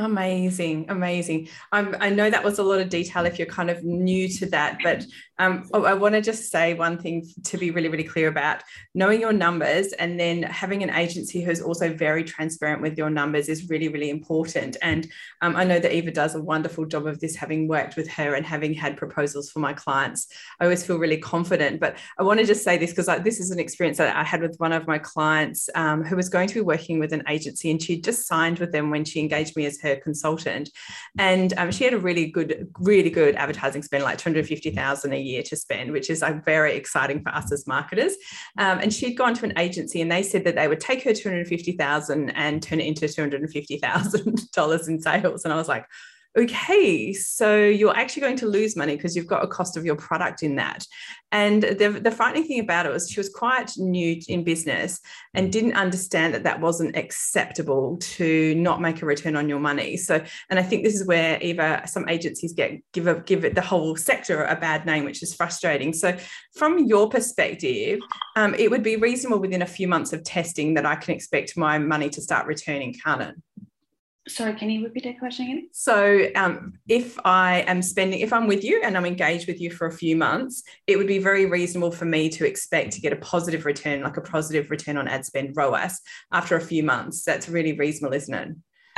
Amazing, 0.00 0.86
amazing. 0.90 1.48
Um, 1.72 1.96
I 1.98 2.08
know 2.08 2.30
that 2.30 2.44
was 2.44 2.60
a 2.60 2.62
lot 2.62 2.80
of 2.80 2.88
detail 2.88 3.26
if 3.26 3.36
you're 3.36 3.48
kind 3.48 3.68
of 3.68 3.82
new 3.82 4.28
to 4.28 4.46
that, 4.50 4.78
but 4.84 5.04
um, 5.38 5.68
I 5.72 5.94
want 5.94 6.14
to 6.14 6.20
just 6.20 6.50
say 6.50 6.74
one 6.74 6.98
thing 6.98 7.26
to 7.44 7.56
be 7.56 7.70
really, 7.70 7.88
really 7.88 8.04
clear 8.04 8.28
about 8.28 8.62
knowing 8.94 9.20
your 9.20 9.32
numbers 9.32 9.92
and 9.92 10.18
then 10.18 10.42
having 10.42 10.82
an 10.82 10.90
agency 10.90 11.42
who's 11.42 11.60
also 11.60 11.92
very 11.92 12.24
transparent 12.24 12.82
with 12.82 12.98
your 12.98 13.10
numbers 13.10 13.48
is 13.48 13.68
really, 13.70 13.88
really 13.88 14.10
important. 14.10 14.76
And 14.82 15.06
um, 15.40 15.54
I 15.54 15.64
know 15.64 15.78
that 15.78 15.94
Eva 15.94 16.10
does 16.10 16.34
a 16.34 16.42
wonderful 16.42 16.86
job 16.86 17.06
of 17.06 17.20
this, 17.20 17.36
having 17.36 17.68
worked 17.68 17.96
with 17.96 18.08
her 18.10 18.34
and 18.34 18.44
having 18.44 18.74
had 18.74 18.96
proposals 18.96 19.50
for 19.50 19.60
my 19.60 19.72
clients. 19.72 20.26
I 20.58 20.64
always 20.64 20.84
feel 20.84 20.98
really 20.98 21.18
confident. 21.18 21.78
But 21.78 21.98
I 22.18 22.24
want 22.24 22.40
to 22.40 22.46
just 22.46 22.64
say 22.64 22.76
this 22.76 22.90
because 22.90 23.06
this 23.22 23.38
is 23.38 23.52
an 23.52 23.60
experience 23.60 23.98
that 23.98 24.16
I 24.16 24.24
had 24.24 24.42
with 24.42 24.56
one 24.58 24.72
of 24.72 24.88
my 24.88 24.98
clients 24.98 25.70
um, 25.74 26.02
who 26.02 26.16
was 26.16 26.28
going 26.28 26.48
to 26.48 26.54
be 26.54 26.60
working 26.60 26.98
with 26.98 27.12
an 27.12 27.22
agency 27.28 27.70
and 27.70 27.80
she 27.80 28.00
just 28.00 28.26
signed 28.26 28.58
with 28.58 28.72
them 28.72 28.90
when 28.90 29.04
she 29.04 29.20
engaged 29.20 29.56
me 29.56 29.66
as 29.66 29.80
her 29.82 29.96
consultant, 29.96 30.70
and 31.18 31.54
um, 31.56 31.70
she 31.70 31.84
had 31.84 31.94
a 31.94 31.98
really 31.98 32.26
good, 32.26 32.68
really 32.80 33.10
good 33.10 33.36
advertising 33.36 33.82
spend, 33.82 34.02
like 34.02 34.18
two 34.18 34.28
hundred 34.28 34.46
fifty 34.46 34.70
thousand 34.70 35.12
a 35.12 35.16
year 35.16 35.27
to 35.36 35.56
spend, 35.56 35.92
which 35.92 36.10
is 36.10 36.22
like 36.22 36.44
very 36.44 36.74
exciting 36.74 37.22
for 37.22 37.30
us 37.30 37.52
as 37.52 37.66
marketers. 37.66 38.14
Um, 38.56 38.78
and 38.78 38.92
she'd 38.92 39.14
gone 39.14 39.34
to 39.34 39.44
an 39.44 39.58
agency, 39.58 40.00
and 40.00 40.10
they 40.10 40.22
said 40.22 40.44
that 40.44 40.56
they 40.56 40.68
would 40.68 40.80
take 40.80 41.02
her 41.04 41.12
two 41.12 41.28
hundred 41.28 41.46
fifty 41.46 41.72
thousand 41.72 42.30
and 42.30 42.62
turn 42.62 42.80
it 42.80 42.86
into 42.86 43.08
two 43.08 43.22
hundred 43.22 43.48
fifty 43.50 43.78
thousand 43.78 44.50
dollars 44.52 44.88
in 44.88 45.00
sales, 45.00 45.44
and 45.44 45.52
I 45.52 45.56
was 45.56 45.68
like 45.68 45.86
okay, 46.38 47.12
so 47.12 47.56
you're 47.56 47.96
actually 47.96 48.22
going 48.22 48.36
to 48.36 48.46
lose 48.46 48.76
money 48.76 48.94
because 48.94 49.16
you've 49.16 49.26
got 49.26 49.42
a 49.42 49.48
cost 49.48 49.76
of 49.76 49.84
your 49.84 49.96
product 49.96 50.44
in 50.44 50.54
that. 50.56 50.86
And 51.32 51.62
the, 51.62 51.98
the 52.00 52.12
frightening 52.12 52.46
thing 52.46 52.60
about 52.60 52.86
it 52.86 52.92
was 52.92 53.10
she 53.10 53.18
was 53.18 53.28
quite 53.28 53.72
new 53.76 54.20
in 54.28 54.44
business 54.44 55.00
and 55.34 55.52
didn't 55.52 55.74
understand 55.74 56.34
that 56.34 56.44
that 56.44 56.60
wasn't 56.60 56.96
acceptable 56.96 57.98
to 57.98 58.54
not 58.54 58.80
make 58.80 59.02
a 59.02 59.06
return 59.06 59.36
on 59.36 59.48
your 59.48 59.58
money. 59.58 59.96
So, 59.96 60.22
and 60.48 60.58
I 60.58 60.62
think 60.62 60.84
this 60.84 60.94
is 60.94 61.06
where 61.06 61.40
Eva, 61.40 61.82
some 61.86 62.08
agencies 62.08 62.52
get 62.52 62.80
give 62.92 63.08
a, 63.08 63.20
give 63.20 63.44
it 63.44 63.54
the 63.54 63.60
whole 63.60 63.96
sector 63.96 64.44
a 64.44 64.56
bad 64.56 64.86
name, 64.86 65.04
which 65.04 65.22
is 65.22 65.34
frustrating. 65.34 65.92
So, 65.92 66.16
from 66.54 66.86
your 66.86 67.08
perspective, 67.08 68.00
um, 68.36 68.54
it 68.54 68.70
would 68.70 68.82
be 68.82 68.96
reasonable 68.96 69.40
within 69.40 69.62
a 69.62 69.66
few 69.66 69.88
months 69.88 70.12
of 70.12 70.22
testing 70.22 70.74
that 70.74 70.86
I 70.86 70.94
can 70.94 71.14
expect 71.14 71.56
my 71.56 71.78
money 71.78 72.08
to 72.10 72.20
start 72.20 72.46
returning, 72.46 72.94
can't 72.94 73.22
it? 73.22 73.34
Sorry, 74.28 74.54
can 74.54 74.70
you 74.70 74.84
repeat 74.84 75.04
that 75.04 75.18
question 75.18 75.46
again? 75.46 75.68
So, 75.72 76.28
um, 76.36 76.74
if 76.88 77.18
I 77.24 77.60
am 77.66 77.82
spending, 77.82 78.20
if 78.20 78.32
I'm 78.32 78.46
with 78.46 78.62
you 78.62 78.80
and 78.84 78.96
I'm 78.96 79.06
engaged 79.06 79.46
with 79.46 79.60
you 79.60 79.70
for 79.70 79.86
a 79.86 79.92
few 79.92 80.16
months, 80.16 80.62
it 80.86 80.96
would 80.96 81.06
be 81.06 81.18
very 81.18 81.46
reasonable 81.46 81.90
for 81.90 82.04
me 82.04 82.28
to 82.30 82.46
expect 82.46 82.92
to 82.92 83.00
get 83.00 83.12
a 83.12 83.16
positive 83.16 83.64
return, 83.64 84.02
like 84.02 84.16
a 84.16 84.22
positive 84.22 84.70
return 84.70 84.96
on 84.98 85.08
ad 85.08 85.24
spend 85.24 85.56
ROAS 85.56 86.00
after 86.32 86.56
a 86.56 86.60
few 86.60 86.82
months. 86.82 87.24
That's 87.24 87.48
really 87.48 87.72
reasonable, 87.72 88.14
isn't 88.14 88.34
it? 88.34 88.48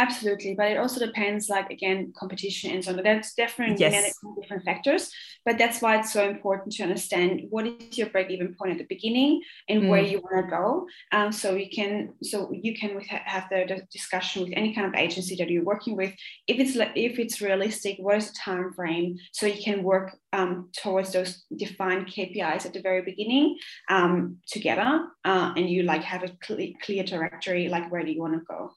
Absolutely, 0.00 0.54
but 0.54 0.70
it 0.70 0.78
also 0.78 1.04
depends, 1.04 1.50
like 1.50 1.68
again, 1.68 2.10
competition 2.16 2.70
and 2.70 2.82
so 2.82 2.92
on. 2.92 3.02
That's 3.02 3.34
definitely 3.34 3.76
yes. 3.80 4.14
different 4.40 4.64
factors, 4.64 5.10
but 5.44 5.58
that's 5.58 5.82
why 5.82 5.98
it's 5.98 6.10
so 6.10 6.26
important 6.26 6.72
to 6.76 6.84
understand 6.84 7.42
what 7.50 7.66
is 7.66 7.98
your 7.98 8.08
break-even 8.08 8.54
point 8.54 8.72
at 8.72 8.78
the 8.78 8.86
beginning 8.88 9.42
and 9.68 9.82
mm. 9.82 9.88
where 9.90 10.00
you 10.00 10.20
want 10.20 10.46
to 10.46 10.50
go. 10.50 10.86
Um, 11.12 11.30
so 11.32 11.54
you 11.54 11.68
can, 11.68 12.14
so 12.22 12.50
you 12.50 12.74
can 12.74 12.98
have 13.26 13.44
the, 13.50 13.82
discussion 13.92 14.42
with 14.42 14.54
any 14.56 14.74
kind 14.74 14.86
of 14.86 14.94
agency 14.94 15.36
that 15.36 15.50
you're 15.50 15.64
working 15.64 15.96
with. 15.96 16.14
If 16.46 16.58
it's 16.58 16.76
if 16.96 17.18
it's 17.18 17.42
realistic, 17.42 17.96
what 17.98 18.16
is 18.16 18.28
the 18.28 18.38
time 18.42 18.72
frame? 18.72 19.18
So 19.32 19.44
you 19.44 19.62
can 19.62 19.82
work 19.82 20.16
um, 20.32 20.70
towards 20.82 21.12
those 21.12 21.44
defined 21.54 22.06
KPIs 22.06 22.64
at 22.64 22.72
the 22.72 22.80
very 22.80 23.02
beginning 23.02 23.58
um, 23.90 24.38
together, 24.46 25.08
uh, 25.26 25.52
and 25.58 25.68
you 25.68 25.82
like 25.82 26.04
have 26.04 26.22
a 26.22 26.30
clear, 26.42 26.72
clear 26.82 27.04
directory, 27.04 27.68
like 27.68 27.92
where 27.92 28.02
do 28.02 28.10
you 28.10 28.20
want 28.22 28.32
to 28.32 28.40
go. 28.48 28.72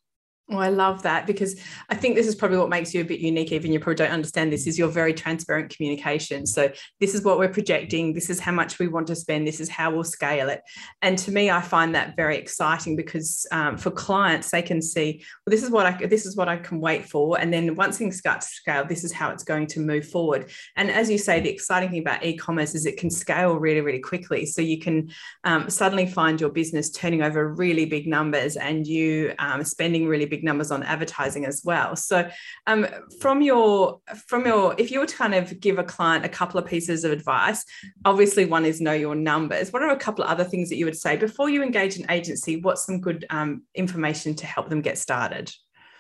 Oh, 0.51 0.57
I 0.57 0.67
love 0.67 1.03
that 1.03 1.25
because 1.25 1.55
I 1.89 1.95
think 1.95 2.15
this 2.15 2.27
is 2.27 2.35
probably 2.35 2.57
what 2.57 2.67
makes 2.67 2.93
you 2.93 3.00
a 3.00 3.05
bit 3.05 3.21
unique. 3.21 3.53
Even 3.53 3.71
you 3.71 3.79
probably 3.79 3.95
don't 3.95 4.12
understand 4.12 4.51
this 4.51 4.67
is 4.67 4.77
your 4.77 4.89
very 4.89 5.13
transparent 5.13 5.73
communication. 5.73 6.45
So 6.45 6.69
this 7.00 7.15
is 7.15 7.23
what 7.23 7.39
we're 7.39 7.47
projecting. 7.47 8.13
This 8.13 8.29
is 8.29 8.41
how 8.41 8.51
much 8.51 8.77
we 8.77 8.89
want 8.89 9.07
to 9.07 9.15
spend. 9.15 9.47
This 9.47 9.62
is 9.62 9.69
how 9.69 9.91
we'll 9.91 10.03
scale 10.03 10.50
it. 10.50 10.62
And 11.01 11.17
to 11.19 11.31
me, 11.31 11.50
I 11.50 11.62
find 11.62 11.95
that 11.95 12.17
very 12.17 12.35
exciting 12.38 12.97
because 12.97 13.47
um, 13.53 13.77
for 13.77 13.89
clients, 13.89 14.51
they 14.51 14.62
can 14.62 14.81
see, 14.81 15.23
well, 15.45 15.51
this 15.51 15.63
is 15.63 15.69
what 15.69 15.85
I 15.85 16.05
this 16.07 16.25
is 16.25 16.35
what 16.35 16.50
I 16.50 16.57
can 16.57 16.81
wait 16.81 17.05
for. 17.05 17.39
And 17.39 17.51
then 17.53 17.75
once 17.75 17.97
things 17.97 18.17
start 18.17 18.41
to 18.41 18.47
scale, 18.47 18.83
this 18.83 19.05
is 19.05 19.13
how 19.13 19.29
it's 19.29 19.45
going 19.45 19.67
to 19.67 19.79
move 19.79 20.09
forward. 20.09 20.51
And 20.75 20.91
as 20.91 21.09
you 21.09 21.19
say, 21.19 21.39
the 21.39 21.50
exciting 21.50 21.89
thing 21.89 22.01
about 22.01 22.25
e-commerce 22.25 22.75
is 22.75 22.85
it 22.85 22.97
can 22.97 23.09
scale 23.09 23.55
really, 23.55 23.79
really 23.79 24.01
quickly. 24.01 24.45
So 24.45 24.62
you 24.62 24.77
can 24.77 25.09
um, 25.45 25.69
suddenly 25.69 26.05
find 26.05 26.41
your 26.41 26.50
business 26.50 26.91
turning 26.91 27.21
over 27.21 27.47
really 27.47 27.85
big 27.85 28.07
numbers 28.07 28.57
and 28.57 28.85
you 28.85 29.33
um, 29.39 29.63
spending 29.63 30.05
really 30.05 30.32
big 30.33 30.43
numbers 30.43 30.71
on 30.71 30.81
advertising 30.83 31.45
as 31.45 31.61
well. 31.63 31.95
So 31.95 32.17
um, 32.65 32.87
from 33.21 33.37
your 33.41 33.99
from 34.27 34.41
your 34.45 34.73
if 34.77 34.89
you 34.91 34.99
were 34.99 35.11
to 35.13 35.15
kind 35.23 35.35
of 35.35 35.59
give 35.59 35.77
a 35.77 35.83
client 35.83 36.25
a 36.25 36.29
couple 36.39 36.59
of 36.59 36.65
pieces 36.65 37.03
of 37.03 37.11
advice, 37.11 37.63
obviously 38.03 38.45
one 38.45 38.65
is 38.65 38.81
know 38.81 38.97
your 39.05 39.15
numbers. 39.15 39.71
What 39.71 39.83
are 39.83 39.91
a 39.91 40.05
couple 40.05 40.23
of 40.23 40.29
other 40.29 40.43
things 40.43 40.69
that 40.69 40.77
you 40.77 40.85
would 40.85 40.97
say 40.97 41.17
before 41.17 41.49
you 41.49 41.61
engage 41.61 41.97
an 41.97 42.09
agency? 42.09 42.61
What's 42.61 42.85
some 42.85 42.99
good 42.99 43.25
um, 43.29 43.63
information 43.75 44.33
to 44.35 44.45
help 44.47 44.69
them 44.69 44.81
get 44.81 44.97
started? 44.97 45.51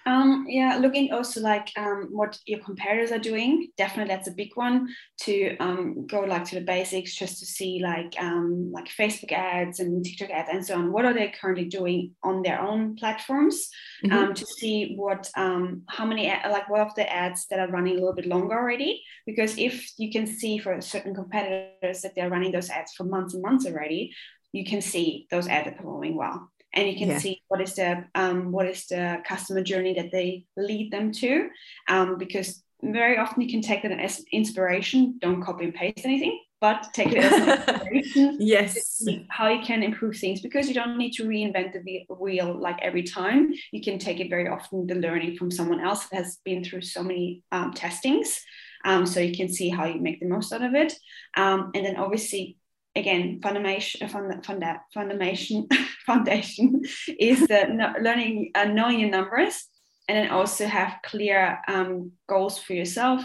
Um, 0.05 0.45
yeah, 0.47 0.77
looking 0.77 1.11
also 1.11 1.39
like 1.39 1.71
um, 1.77 2.07
what 2.11 2.37
your 2.45 2.59
competitors 2.59 3.11
are 3.11 3.19
doing. 3.19 3.69
Definitely, 3.77 4.13
that's 4.13 4.27
a 4.27 4.31
big 4.33 4.51
one 4.55 4.89
to 5.21 5.57
um, 5.57 6.05
go 6.07 6.21
like 6.21 6.45
to 6.45 6.55
the 6.55 6.65
basics, 6.65 7.15
just 7.15 7.39
to 7.39 7.45
see 7.45 7.79
like 7.81 8.13
um, 8.19 8.71
like 8.71 8.89
Facebook 8.89 9.31
ads 9.31 9.79
and 9.79 10.03
TikTok 10.03 10.29
ads 10.29 10.49
and 10.51 10.65
so 10.65 10.75
on. 10.75 10.91
What 10.91 11.05
are 11.05 11.13
they 11.13 11.33
currently 11.39 11.65
doing 11.65 12.11
on 12.23 12.41
their 12.41 12.59
own 12.59 12.95
platforms? 12.95 13.69
Mm-hmm. 14.05 14.17
Um, 14.17 14.33
to 14.33 14.45
see 14.45 14.95
what 14.95 15.29
um, 15.37 15.83
how 15.87 16.05
many 16.05 16.27
like 16.27 16.69
what 16.69 16.81
of 16.81 16.95
the 16.95 17.11
ads 17.11 17.47
that 17.47 17.59
are 17.59 17.69
running 17.69 17.93
a 17.93 17.99
little 17.99 18.15
bit 18.15 18.25
longer 18.25 18.55
already. 18.55 19.01
Because 19.25 19.57
if 19.57 19.91
you 19.97 20.11
can 20.11 20.27
see 20.27 20.57
for 20.57 20.81
certain 20.81 21.15
competitors 21.15 22.01
that 22.01 22.13
they're 22.15 22.29
running 22.29 22.51
those 22.51 22.69
ads 22.69 22.93
for 22.93 23.05
months 23.05 23.33
and 23.33 23.43
months 23.43 23.65
already, 23.65 24.13
you 24.51 24.65
can 24.65 24.81
see 24.81 25.27
those 25.31 25.47
ads 25.47 25.67
are 25.67 25.71
performing 25.71 26.15
well 26.15 26.51
and 26.73 26.87
you 26.87 26.97
can 26.97 27.09
yeah. 27.09 27.17
see 27.19 27.41
what 27.47 27.61
is 27.61 27.75
the 27.75 28.05
um, 28.15 28.51
what 28.51 28.67
is 28.67 28.87
the 28.87 29.21
customer 29.25 29.61
journey 29.61 29.93
that 29.93 30.11
they 30.11 30.45
lead 30.57 30.91
them 30.91 31.11
to 31.11 31.49
um, 31.87 32.17
because 32.17 32.63
very 32.81 33.17
often 33.17 33.41
you 33.41 33.49
can 33.49 33.61
take 33.61 33.83
that 33.83 33.91
as 33.91 34.23
inspiration. 34.31 35.17
Don't 35.21 35.41
copy 35.41 35.65
and 35.65 35.73
paste 35.73 36.05
anything 36.05 36.39
but 36.63 36.87
take 36.93 37.11
it 37.11 37.17
as 37.17 37.33
inspiration 37.33 38.37
yes. 38.39 39.05
how 39.27 39.49
you 39.49 39.61
can 39.61 39.83
improve 39.83 40.15
things 40.15 40.39
because 40.39 40.65
you 40.69 40.73
don't 40.73 40.97
need 40.97 41.11
to 41.11 41.25
reinvent 41.25 41.73
the 41.73 42.05
wheel 42.15 42.57
like 42.57 42.79
every 42.81 43.03
time. 43.03 43.51
You 43.73 43.81
can 43.81 43.99
take 43.99 44.21
it 44.21 44.29
very 44.29 44.47
often 44.47 44.87
the 44.87 44.95
learning 44.95 45.35
from 45.35 45.51
someone 45.51 45.81
else 45.81 46.07
that 46.07 46.23
has 46.23 46.37
been 46.45 46.63
through 46.63 46.83
so 46.83 47.03
many 47.03 47.43
um, 47.51 47.73
testings. 47.73 48.39
Um, 48.85 49.05
so 49.05 49.19
you 49.19 49.35
can 49.35 49.49
see 49.49 49.67
how 49.67 49.83
you 49.83 49.99
make 49.99 50.21
the 50.21 50.25
most 50.25 50.53
out 50.53 50.61
of 50.61 50.73
it. 50.73 50.93
Um, 51.35 51.71
and 51.75 51.85
then 51.85 51.97
obviously 51.97 52.55
again 52.95 53.39
foundation 53.41 54.07
foundation 54.93 55.67
foundation 56.05 56.81
is 57.19 57.39
the 57.47 57.93
learning 58.01 58.51
uh, 58.55 58.65
knowing 58.65 58.99
your 58.99 59.09
numbers 59.09 59.67
and 60.07 60.17
then 60.17 60.29
also 60.29 60.65
have 60.65 60.99
clear 61.03 61.59
um, 61.67 62.11
goals 62.27 62.57
for 62.57 62.73
yourself 62.73 63.23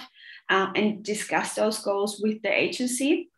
uh, 0.48 0.68
and 0.75 1.04
discuss 1.04 1.54
those 1.54 1.80
goals 1.80 2.20
with 2.22 2.40
the 2.42 2.52
agency. 2.52 3.30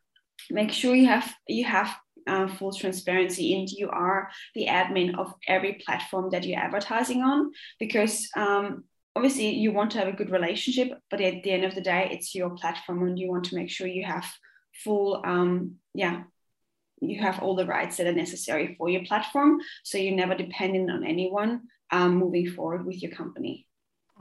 Make 0.51 0.73
sure 0.73 0.95
you 0.95 1.07
have 1.07 1.33
you 1.47 1.65
have 1.65 1.97
uh, 2.27 2.49
full 2.49 2.73
transparency 2.73 3.59
and 3.59 3.69
you 3.69 3.89
are 3.89 4.31
the 4.55 4.67
admin 4.67 5.19
of 5.19 5.35
every 5.49 5.75
platform 5.85 6.31
that 6.31 6.45
you're 6.45 6.61
advertising 6.61 7.23
on 7.23 7.51
because 7.79 8.29
um, 8.37 8.85
obviously 9.17 9.51
you 9.51 9.73
want 9.73 9.91
to 9.93 9.99
have 9.99 10.09
a 10.09 10.13
good 10.13 10.31
relationship 10.31 10.93
but 11.11 11.21
at 11.21 11.43
the 11.43 11.51
end 11.51 11.65
of 11.65 11.75
the 11.75 11.81
day 11.81 12.09
it's 12.13 12.35
your 12.35 12.51
platform 12.51 13.03
and 13.09 13.19
you 13.19 13.29
want 13.29 13.45
to 13.45 13.57
make 13.57 13.71
sure 13.71 13.87
you 13.87 14.05
have 14.05 14.27
full 14.73 15.23
um, 15.25 15.77
yeah 15.95 16.23
you 17.01 17.21
have 17.21 17.41
all 17.41 17.57
the 17.57 17.67
rights 17.67 17.97
that 17.97 18.07
are 18.07 18.13
necessary 18.13 18.75
for 18.77 18.91
your 18.91 19.05
platform. 19.05 19.59
So 19.85 19.99
you're 19.99 20.15
never 20.15 20.35
dependent 20.35 20.91
on 20.91 21.05
anyone 21.05 21.63
um, 21.91 22.17
moving 22.17 22.51
forward 22.51 22.85
with 22.85 23.03
your 23.03 23.13
company 23.13 23.67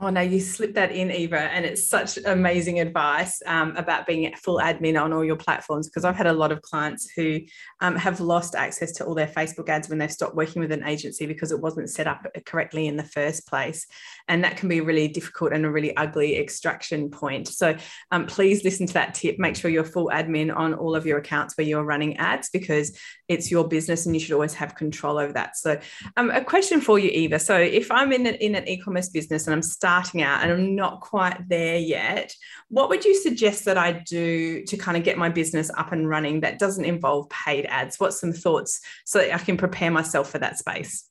Oh 0.02 0.08
no, 0.08 0.22
you 0.22 0.40
slipped 0.40 0.76
that 0.76 0.92
in, 0.92 1.10
Eva, 1.10 1.38
and 1.38 1.66
it's 1.66 1.86
such 1.86 2.16
amazing 2.24 2.80
advice 2.80 3.42
um, 3.44 3.76
about 3.76 4.06
being 4.06 4.34
full 4.34 4.58
admin 4.58 4.98
on 4.98 5.12
all 5.12 5.22
your 5.22 5.36
platforms. 5.36 5.90
Because 5.90 6.06
I've 6.06 6.16
had 6.16 6.26
a 6.26 6.32
lot 6.32 6.52
of 6.52 6.62
clients 6.62 7.10
who 7.10 7.40
um, 7.82 7.96
have 7.96 8.18
lost 8.18 8.54
access 8.54 8.92
to 8.92 9.04
all 9.04 9.14
their 9.14 9.26
Facebook 9.26 9.68
ads 9.68 9.90
when 9.90 9.98
they've 9.98 10.10
stopped 10.10 10.34
working 10.34 10.62
with 10.62 10.72
an 10.72 10.84
agency 10.84 11.26
because 11.26 11.52
it 11.52 11.60
wasn't 11.60 11.90
set 11.90 12.06
up 12.06 12.26
correctly 12.46 12.86
in 12.86 12.96
the 12.96 13.04
first 13.04 13.46
place, 13.46 13.86
and 14.26 14.42
that 14.42 14.56
can 14.56 14.70
be 14.70 14.80
really 14.80 15.06
difficult 15.06 15.52
and 15.52 15.66
a 15.66 15.70
really 15.70 15.94
ugly 15.98 16.38
extraction 16.38 17.10
point. 17.10 17.48
So 17.48 17.76
um, 18.10 18.24
please 18.24 18.64
listen 18.64 18.86
to 18.86 18.94
that 18.94 19.12
tip. 19.12 19.38
Make 19.38 19.54
sure 19.54 19.70
you're 19.70 19.84
full 19.84 20.08
admin 20.08 20.54
on 20.54 20.72
all 20.72 20.94
of 20.96 21.04
your 21.04 21.18
accounts 21.18 21.58
where 21.58 21.66
you're 21.66 21.84
running 21.84 22.16
ads 22.16 22.48
because 22.48 22.98
it's 23.28 23.50
your 23.50 23.68
business 23.68 24.06
and 24.06 24.16
you 24.16 24.20
should 24.20 24.32
always 24.32 24.54
have 24.54 24.76
control 24.76 25.18
over 25.18 25.34
that. 25.34 25.58
So, 25.58 25.78
um, 26.16 26.30
a 26.30 26.42
question 26.42 26.80
for 26.80 26.98
you, 26.98 27.10
Eva. 27.10 27.38
So, 27.38 27.58
if 27.58 27.90
I'm 27.90 28.12
in, 28.12 28.26
a, 28.26 28.30
in 28.30 28.54
an 28.54 28.66
e-commerce 28.66 29.10
business 29.10 29.46
and 29.46 29.52
I'm 29.52 29.60
starting 29.60 29.89
starting 29.90 30.22
out 30.22 30.42
and 30.42 30.52
I'm 30.52 30.76
not 30.76 31.00
quite 31.00 31.48
there 31.48 31.76
yet, 31.76 32.32
what 32.68 32.88
would 32.90 33.04
you 33.04 33.14
suggest 33.14 33.64
that 33.64 33.76
I 33.76 33.92
do 33.92 34.62
to 34.64 34.76
kind 34.76 34.96
of 34.96 35.02
get 35.02 35.18
my 35.18 35.28
business 35.28 35.68
up 35.76 35.90
and 35.90 36.08
running 36.08 36.40
that 36.40 36.60
doesn't 36.60 36.84
involve 36.84 37.28
paid 37.28 37.66
ads? 37.66 37.98
What's 37.98 38.20
some 38.20 38.32
thoughts 38.32 38.80
so 39.04 39.18
that 39.18 39.34
I 39.34 39.38
can 39.38 39.56
prepare 39.56 39.90
myself 39.90 40.30
for 40.30 40.38
that 40.38 40.58
space? 40.58 41.06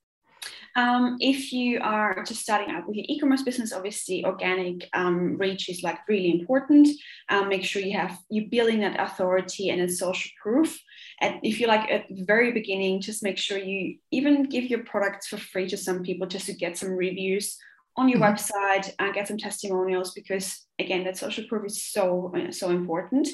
Um, 0.75 1.17
if 1.19 1.51
you 1.51 1.79
are 1.81 2.23
just 2.25 2.41
starting 2.41 2.73
out 2.73 2.87
with 2.87 2.95
your 2.95 3.05
e-commerce 3.09 3.41
business, 3.41 3.73
obviously 3.73 4.23
organic 4.23 4.87
um, 4.93 5.35
reach 5.37 5.67
is 5.67 5.83
like 5.83 5.97
really 6.07 6.39
important. 6.39 6.87
Um, 7.27 7.49
make 7.49 7.65
sure 7.65 7.81
you 7.81 7.97
have 7.97 8.17
you 8.29 8.47
building 8.49 8.79
that 8.79 8.99
authority 8.99 9.71
and 9.71 9.81
a 9.81 9.89
social 9.89 10.31
proof. 10.41 10.79
And 11.19 11.39
if 11.43 11.59
you're 11.59 11.67
like 11.67 11.91
at 11.91 12.05
the 12.07 12.23
very 12.23 12.53
beginning, 12.53 13.01
just 13.01 13.23
make 13.23 13.37
sure 13.37 13.57
you 13.57 13.97
even 14.11 14.43
give 14.43 14.65
your 14.65 14.83
products 14.83 15.27
for 15.27 15.37
free 15.37 15.67
to 15.67 15.75
some 15.75 16.01
people 16.03 16.27
just 16.27 16.45
to 16.45 16.53
get 16.53 16.77
some 16.77 16.91
reviews 16.91 17.57
on 17.99 18.07
your 18.09 18.19
mm-hmm. 18.19 18.33
website 18.33 18.91
and 18.99 19.13
get 19.13 19.27
some 19.27 19.37
testimonials 19.37 20.13
because 20.13 20.65
again 20.79 21.03
that 21.03 21.17
social 21.17 21.43
proof 21.47 21.65
is 21.65 21.83
so 21.85 22.33
so 22.51 22.69
important 22.69 23.27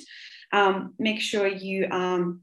um, 0.51 0.93
make 1.00 1.19
sure 1.19 1.48
you 1.48 1.88
um, 1.91 2.41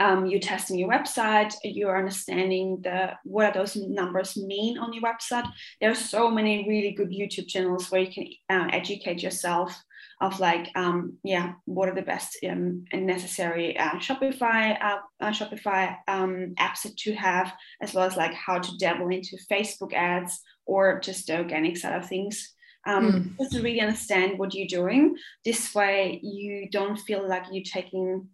um, 0.00 0.26
you're 0.26 0.40
testing 0.40 0.78
your 0.78 0.88
website 0.88 1.52
you're 1.64 1.98
understanding 1.98 2.78
the 2.82 3.10
what 3.24 3.46
are 3.46 3.52
those 3.52 3.74
numbers 3.74 4.36
mean 4.36 4.78
on 4.78 4.92
your 4.92 5.02
website 5.02 5.48
there 5.80 5.90
are 5.90 6.06
so 6.14 6.30
many 6.30 6.66
really 6.68 6.92
good 6.92 7.10
youtube 7.10 7.48
channels 7.48 7.90
where 7.90 8.02
you 8.02 8.12
can 8.12 8.26
uh, 8.50 8.68
educate 8.72 9.22
yourself 9.22 9.82
of 10.20 10.40
like 10.40 10.70
um, 10.74 11.16
yeah 11.22 11.52
what 11.64 11.88
are 11.88 11.94
the 11.94 12.02
best 12.02 12.36
um, 12.48 12.84
and 12.92 13.06
necessary 13.06 13.78
uh, 13.78 13.96
shopify 13.96 14.76
uh, 14.82 14.98
uh, 15.20 15.30
shopify 15.30 15.96
um, 16.08 16.54
apps 16.58 16.86
to 16.96 17.14
have 17.14 17.52
as 17.80 17.94
well 17.94 18.04
as 18.04 18.16
like 18.16 18.34
how 18.34 18.58
to 18.58 18.76
dabble 18.78 19.08
into 19.08 19.36
facebook 19.50 19.92
ads 19.92 20.40
or 20.68 21.00
just 21.00 21.26
the 21.26 21.38
organic 21.38 21.76
side 21.76 21.96
of 21.96 22.06
things. 22.06 22.54
Um, 22.86 23.12
mm. 23.12 23.38
Just 23.38 23.52
to 23.52 23.62
really 23.62 23.80
understand 23.80 24.38
what 24.38 24.54
you're 24.54 24.68
doing. 24.68 25.16
This 25.44 25.74
way, 25.74 26.20
you 26.22 26.68
don't 26.70 26.96
feel 26.96 27.26
like 27.28 27.44
you're 27.50 27.64
taking 27.64 28.28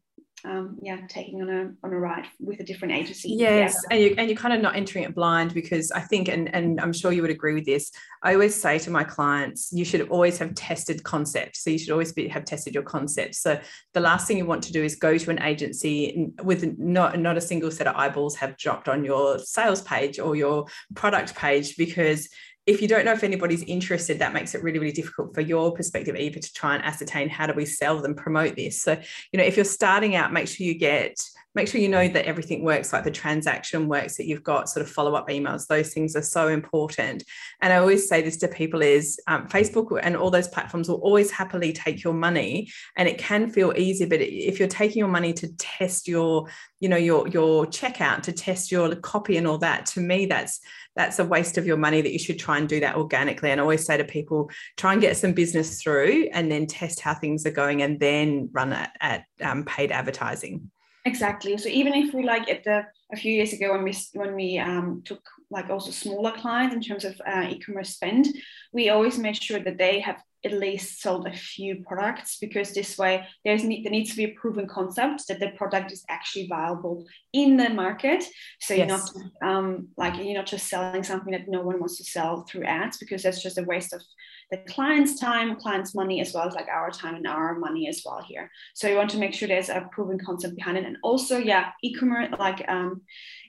um, 0.44 0.78
yeah, 0.82 0.98
taking 1.08 1.40
on 1.40 1.48
a 1.48 1.72
on 1.86 1.92
a 1.92 1.98
ride 1.98 2.26
with 2.38 2.60
a 2.60 2.64
different 2.64 2.92
agency. 2.92 3.30
Yes, 3.30 3.82
and 3.90 4.00
you 4.00 4.14
and 4.18 4.28
you're 4.28 4.36
kind 4.36 4.52
of 4.52 4.60
not 4.60 4.76
entering 4.76 5.04
it 5.04 5.14
blind 5.14 5.54
because 5.54 5.90
I 5.90 6.00
think, 6.00 6.28
and 6.28 6.54
and 6.54 6.80
I'm 6.80 6.92
sure 6.92 7.12
you 7.12 7.22
would 7.22 7.30
agree 7.30 7.54
with 7.54 7.64
this. 7.64 7.90
I 8.22 8.34
always 8.34 8.54
say 8.54 8.78
to 8.80 8.90
my 8.90 9.04
clients, 9.04 9.70
you 9.72 9.84
should 9.84 10.08
always 10.08 10.36
have 10.38 10.54
tested 10.54 11.02
concepts. 11.02 11.64
So 11.64 11.70
you 11.70 11.78
should 11.78 11.90
always 11.90 12.12
be, 12.12 12.28
have 12.28 12.44
tested 12.44 12.74
your 12.74 12.82
concepts. 12.82 13.38
So 13.40 13.58
the 13.94 14.00
last 14.00 14.26
thing 14.26 14.36
you 14.36 14.46
want 14.46 14.62
to 14.64 14.72
do 14.72 14.84
is 14.84 14.96
go 14.96 15.16
to 15.16 15.30
an 15.30 15.42
agency 15.42 16.30
with 16.42 16.78
not 16.78 17.18
not 17.18 17.38
a 17.38 17.40
single 17.40 17.70
set 17.70 17.86
of 17.86 17.96
eyeballs 17.96 18.36
have 18.36 18.56
dropped 18.58 18.88
on 18.88 19.04
your 19.04 19.38
sales 19.38 19.80
page 19.82 20.18
or 20.18 20.36
your 20.36 20.66
product 20.94 21.34
page 21.34 21.76
because 21.76 22.28
if 22.66 22.80
you 22.80 22.88
don't 22.88 23.04
know 23.04 23.12
if 23.12 23.24
anybody's 23.24 23.62
interested, 23.64 24.18
that 24.18 24.32
makes 24.32 24.54
it 24.54 24.62
really, 24.62 24.78
really 24.78 24.92
difficult 24.92 25.34
for 25.34 25.42
your 25.42 25.72
perspective, 25.72 26.16
Eva, 26.16 26.40
to 26.40 26.52
try 26.54 26.74
and 26.74 26.84
ascertain 26.84 27.28
how 27.28 27.46
do 27.46 27.52
we 27.52 27.66
sell 27.66 28.00
them, 28.00 28.14
promote 28.14 28.56
this. 28.56 28.80
So, 28.80 28.98
you 29.32 29.38
know, 29.38 29.44
if 29.44 29.56
you're 29.56 29.64
starting 29.64 30.16
out, 30.16 30.32
make 30.32 30.48
sure 30.48 30.66
you 30.66 30.74
get, 30.74 31.22
make 31.54 31.68
sure 31.68 31.80
you 31.80 31.88
know 31.88 32.08
that 32.08 32.26
everything 32.26 32.64
works, 32.64 32.92
like 32.92 33.04
the 33.04 33.10
transaction 33.10 33.88
works, 33.88 34.16
that 34.16 34.26
you've 34.26 34.42
got 34.42 34.68
sort 34.68 34.84
of 34.84 34.90
follow-up 34.90 35.28
emails. 35.28 35.66
Those 35.66 35.92
things 35.92 36.16
are 36.16 36.22
so 36.22 36.48
important. 36.48 37.22
And 37.62 37.72
I 37.72 37.76
always 37.76 38.08
say 38.08 38.22
this 38.22 38.36
to 38.38 38.48
people 38.48 38.82
is 38.82 39.20
um, 39.26 39.46
Facebook 39.48 39.98
and 40.02 40.16
all 40.16 40.30
those 40.30 40.48
platforms 40.48 40.88
will 40.88 40.96
always 40.96 41.30
happily 41.30 41.72
take 41.72 42.02
your 42.02 42.14
money. 42.14 42.70
And 42.96 43.08
it 43.08 43.18
can 43.18 43.50
feel 43.50 43.72
easy, 43.76 44.04
but 44.04 44.20
if 44.20 44.58
you're 44.58 44.68
taking 44.68 44.98
your 44.98 45.08
money 45.08 45.32
to 45.34 45.56
test 45.56 46.08
your, 46.08 46.48
you 46.80 46.88
know, 46.88 46.96
your 46.96 47.28
your 47.28 47.66
checkout, 47.66 48.22
to 48.22 48.32
test 48.32 48.72
your 48.72 48.94
copy 48.96 49.36
and 49.36 49.46
all 49.46 49.58
that, 49.58 49.86
to 49.86 50.00
me, 50.00 50.26
that's 50.26 50.60
that's 50.96 51.18
a 51.18 51.24
waste 51.24 51.58
of 51.58 51.66
your 51.66 51.76
money 51.76 52.00
that 52.00 52.12
you 52.12 52.18
should 52.18 52.38
try 52.38 52.58
and 52.58 52.68
do 52.68 52.80
that 52.80 52.96
organically. 52.96 53.50
And 53.50 53.60
I 53.60 53.62
always 53.62 53.84
say 53.84 53.96
to 53.96 54.04
people, 54.04 54.50
try 54.76 54.92
and 54.92 55.02
get 55.02 55.16
some 55.16 55.32
business 55.32 55.82
through 55.82 56.28
and 56.32 56.50
then 56.50 56.66
test 56.66 57.00
how 57.00 57.14
things 57.14 57.44
are 57.46 57.50
going 57.50 57.82
and 57.82 57.98
then 57.98 58.48
run 58.52 58.72
it 58.72 58.90
at 59.00 59.24
um, 59.42 59.64
paid 59.64 59.90
advertising. 59.90 60.70
Exactly. 61.04 61.56
So 61.58 61.68
even 61.68 61.92
if 61.92 62.14
we 62.14 62.22
like 62.22 62.48
at 62.48 62.64
the 62.64 62.86
a 63.12 63.16
few 63.16 63.32
years 63.32 63.52
ago 63.52 63.72
when 63.72 63.84
we 63.84 63.94
when 64.14 64.34
we 64.34 64.58
um, 64.58 65.02
took 65.04 65.22
like 65.50 65.68
also 65.68 65.90
smaller 65.90 66.32
clients 66.32 66.74
in 66.74 66.80
terms 66.80 67.04
of 67.04 67.20
uh, 67.26 67.46
e-commerce 67.50 67.90
spend, 67.90 68.28
we 68.72 68.88
always 68.88 69.18
made 69.18 69.40
sure 69.40 69.60
that 69.60 69.76
they 69.76 70.00
have 70.00 70.22
at 70.44 70.52
least 70.52 71.00
sold 71.00 71.26
a 71.26 71.32
few 71.32 71.82
products 71.86 72.38
because 72.40 72.72
this 72.72 72.98
way 72.98 73.26
there's 73.44 73.64
need, 73.64 73.84
there 73.84 73.92
needs 73.92 74.10
to 74.10 74.16
be 74.16 74.24
a 74.24 74.34
proven 74.34 74.66
concept 74.66 75.26
that 75.28 75.40
the 75.40 75.48
product 75.56 75.92
is 75.92 76.04
actually 76.08 76.46
viable 76.46 77.04
in 77.32 77.56
the 77.56 77.70
market. 77.70 78.24
So 78.60 78.74
you're 78.74 78.86
not 78.86 79.08
um, 79.42 79.88
like 79.96 80.16
you're 80.16 80.34
not 80.34 80.46
just 80.46 80.68
selling 80.68 81.02
something 81.02 81.32
that 81.32 81.48
no 81.48 81.62
one 81.62 81.80
wants 81.80 81.96
to 81.98 82.04
sell 82.04 82.42
through 82.42 82.64
ads 82.64 82.98
because 82.98 83.22
that's 83.22 83.42
just 83.42 83.58
a 83.58 83.62
waste 83.62 83.92
of 83.92 84.02
the 84.50 84.58
client's 84.68 85.18
time, 85.18 85.56
client's 85.56 85.94
money, 85.94 86.20
as 86.20 86.34
well 86.34 86.46
as 86.46 86.54
like 86.54 86.68
our 86.68 86.90
time 86.90 87.14
and 87.14 87.26
our 87.26 87.58
money 87.58 87.88
as 87.88 88.02
well 88.04 88.22
here. 88.22 88.50
So 88.74 88.88
you 88.88 88.96
want 88.96 89.10
to 89.10 89.18
make 89.18 89.34
sure 89.34 89.48
there's 89.48 89.70
a 89.70 89.88
proven 89.90 90.18
concept 90.18 90.56
behind 90.56 90.78
it, 90.78 90.84
and 90.84 90.98
also 91.02 91.38
yeah, 91.38 91.70
e-commerce 91.82 92.34
like 92.38 92.64
um, 92.68 93.02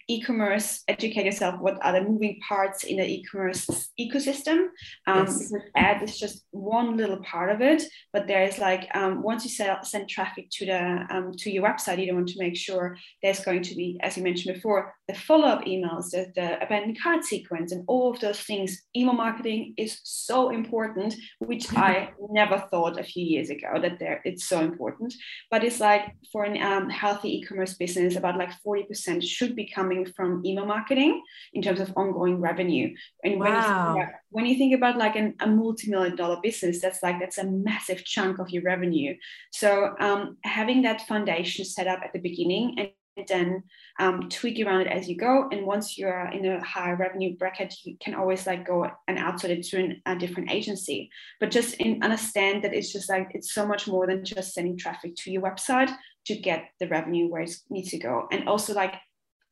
e-commerce, 0.08 0.84
educate 0.88 1.26
yourself 1.26 1.60
what 1.60 1.78
are 1.84 1.94
the 1.94 2.02
moving 2.02 2.40
parts 2.48 2.84
in 2.84 2.98
the 2.98 3.08
e-commerce 3.08 3.90
ecosystem. 4.00 4.68
Um, 5.08 5.26
yes. 5.26 5.54
Ad 5.76 6.04
is 6.04 6.18
just 6.18 6.46
one 6.52 6.98
little 6.98 7.22
part 7.24 7.50
of 7.50 7.62
it, 7.62 7.84
but 8.14 8.28
there 8.28 8.44
is 8.44 8.60
like 8.60 8.88
um, 8.96 9.24
once 9.24 9.44
you 9.44 9.50
sell, 9.50 9.84
send 9.84 10.10
traffic 10.10 10.50
to 10.52 10.66
the 10.66 11.06
um, 11.10 11.32
to 11.38 11.50
your 11.50 11.64
website, 11.64 12.00
you 12.00 12.08
don't 12.08 12.18
want 12.18 12.30
to 12.30 12.40
make 12.40 12.56
sure 12.56 12.98
there's 13.24 13.40
going 13.40 13.62
to 13.64 13.76
be, 13.76 14.00
as 14.02 14.18
you 14.18 14.24
mentioned 14.24 14.56
before, 14.56 14.94
the 15.08 15.16
follow-up 15.16 15.66
emails, 15.66 16.12
the, 16.12 16.32
the 16.36 16.64
abandoned 16.64 17.00
cart 17.02 17.24
sequence, 17.24 17.72
and 17.72 17.84
all 17.88 18.12
of 18.12 18.20
those 18.20 18.40
things. 18.40 18.84
Email 18.96 19.14
marketing 19.14 19.74
is 19.78 20.00
so 20.04 20.50
important, 20.50 21.16
which 21.40 21.72
I 21.76 22.12
never 22.30 22.64
thought 22.72 23.00
a 23.00 23.04
few 23.04 23.26
years 23.26 23.50
ago 23.50 23.80
that 23.82 24.00
there 24.00 24.22
it's 24.26 24.46
so 24.46 24.60
important. 24.60 25.14
But 25.50 25.64
it's 25.64 25.80
like 25.80 26.16
for 26.32 26.46
a 26.46 26.60
um, 26.60 26.90
healthy 26.90 27.38
e-commerce 27.38 27.74
business, 27.76 28.16
about 28.16 28.38
like 28.38 28.52
40% 28.66 29.24
should 29.24 29.56
be 29.56 29.70
coming 29.74 29.95
coming 29.96 30.14
from 30.14 30.46
email 30.46 30.66
marketing 30.66 31.24
in 31.54 31.62
terms 31.62 31.80
of 31.80 31.94
ongoing 31.96 32.40
revenue. 32.40 32.96
And 33.24 33.40
when, 33.40 33.54
wow. 33.54 33.96
you, 33.96 34.02
about, 34.02 34.14
when 34.30 34.46
you 34.46 34.58
think 34.58 34.76
about 34.76 34.98
like 34.98 35.16
an, 35.16 35.36
a 35.40 35.48
multi-million 35.48 36.16
dollar 36.16 36.40
business, 36.42 36.82
that's 36.82 37.02
like 37.04 37.20
that's 37.20 37.38
a 37.38 37.46
massive 37.46 38.04
chunk 38.04 38.40
of 38.40 38.50
your 38.50 38.64
revenue. 38.64 39.16
So 39.52 39.96
um, 40.00 40.38
having 40.44 40.82
that 40.84 41.08
foundation 41.08 41.66
set 41.66 41.88
up 41.88 42.02
at 42.04 42.14
the 42.14 42.20
beginning 42.20 42.76
and 42.78 42.90
then 43.30 43.64
um, 43.98 44.28
tweak 44.30 44.60
around 44.66 44.82
it 44.82 44.88
as 44.88 45.08
you 45.08 45.16
go. 45.16 45.48
And 45.50 45.66
once 45.66 45.98
you're 45.98 46.30
in 46.34 46.46
a 46.46 46.62
high 46.62 46.92
revenue 46.92 47.38
bracket, 47.38 47.74
you 47.84 47.96
can 48.04 48.14
always 48.14 48.46
like 48.46 48.68
go 48.68 48.90
and 49.08 49.18
outsource 49.18 49.52
it 49.52 49.64
to 49.68 49.78
an, 49.78 50.02
a 50.06 50.18
different 50.18 50.52
agency. 50.52 51.10
But 51.40 51.52
just 51.52 51.76
in, 51.76 52.04
understand 52.04 52.64
that 52.64 52.74
it's 52.74 52.92
just 52.92 53.10
like 53.10 53.32
it's 53.32 53.54
so 53.54 53.66
much 53.66 53.88
more 53.88 54.06
than 54.06 54.26
just 54.26 54.54
sending 54.54 54.78
traffic 54.78 55.16
to 55.20 55.32
your 55.32 55.42
website 55.42 55.96
to 56.26 56.36
get 56.36 56.66
the 56.80 56.88
revenue 56.88 57.30
where 57.30 57.44
it 57.44 57.56
needs 57.70 57.92
to 57.92 58.00
go. 58.00 58.28
And 58.32 58.50
also 58.50 58.74
like 58.74 58.96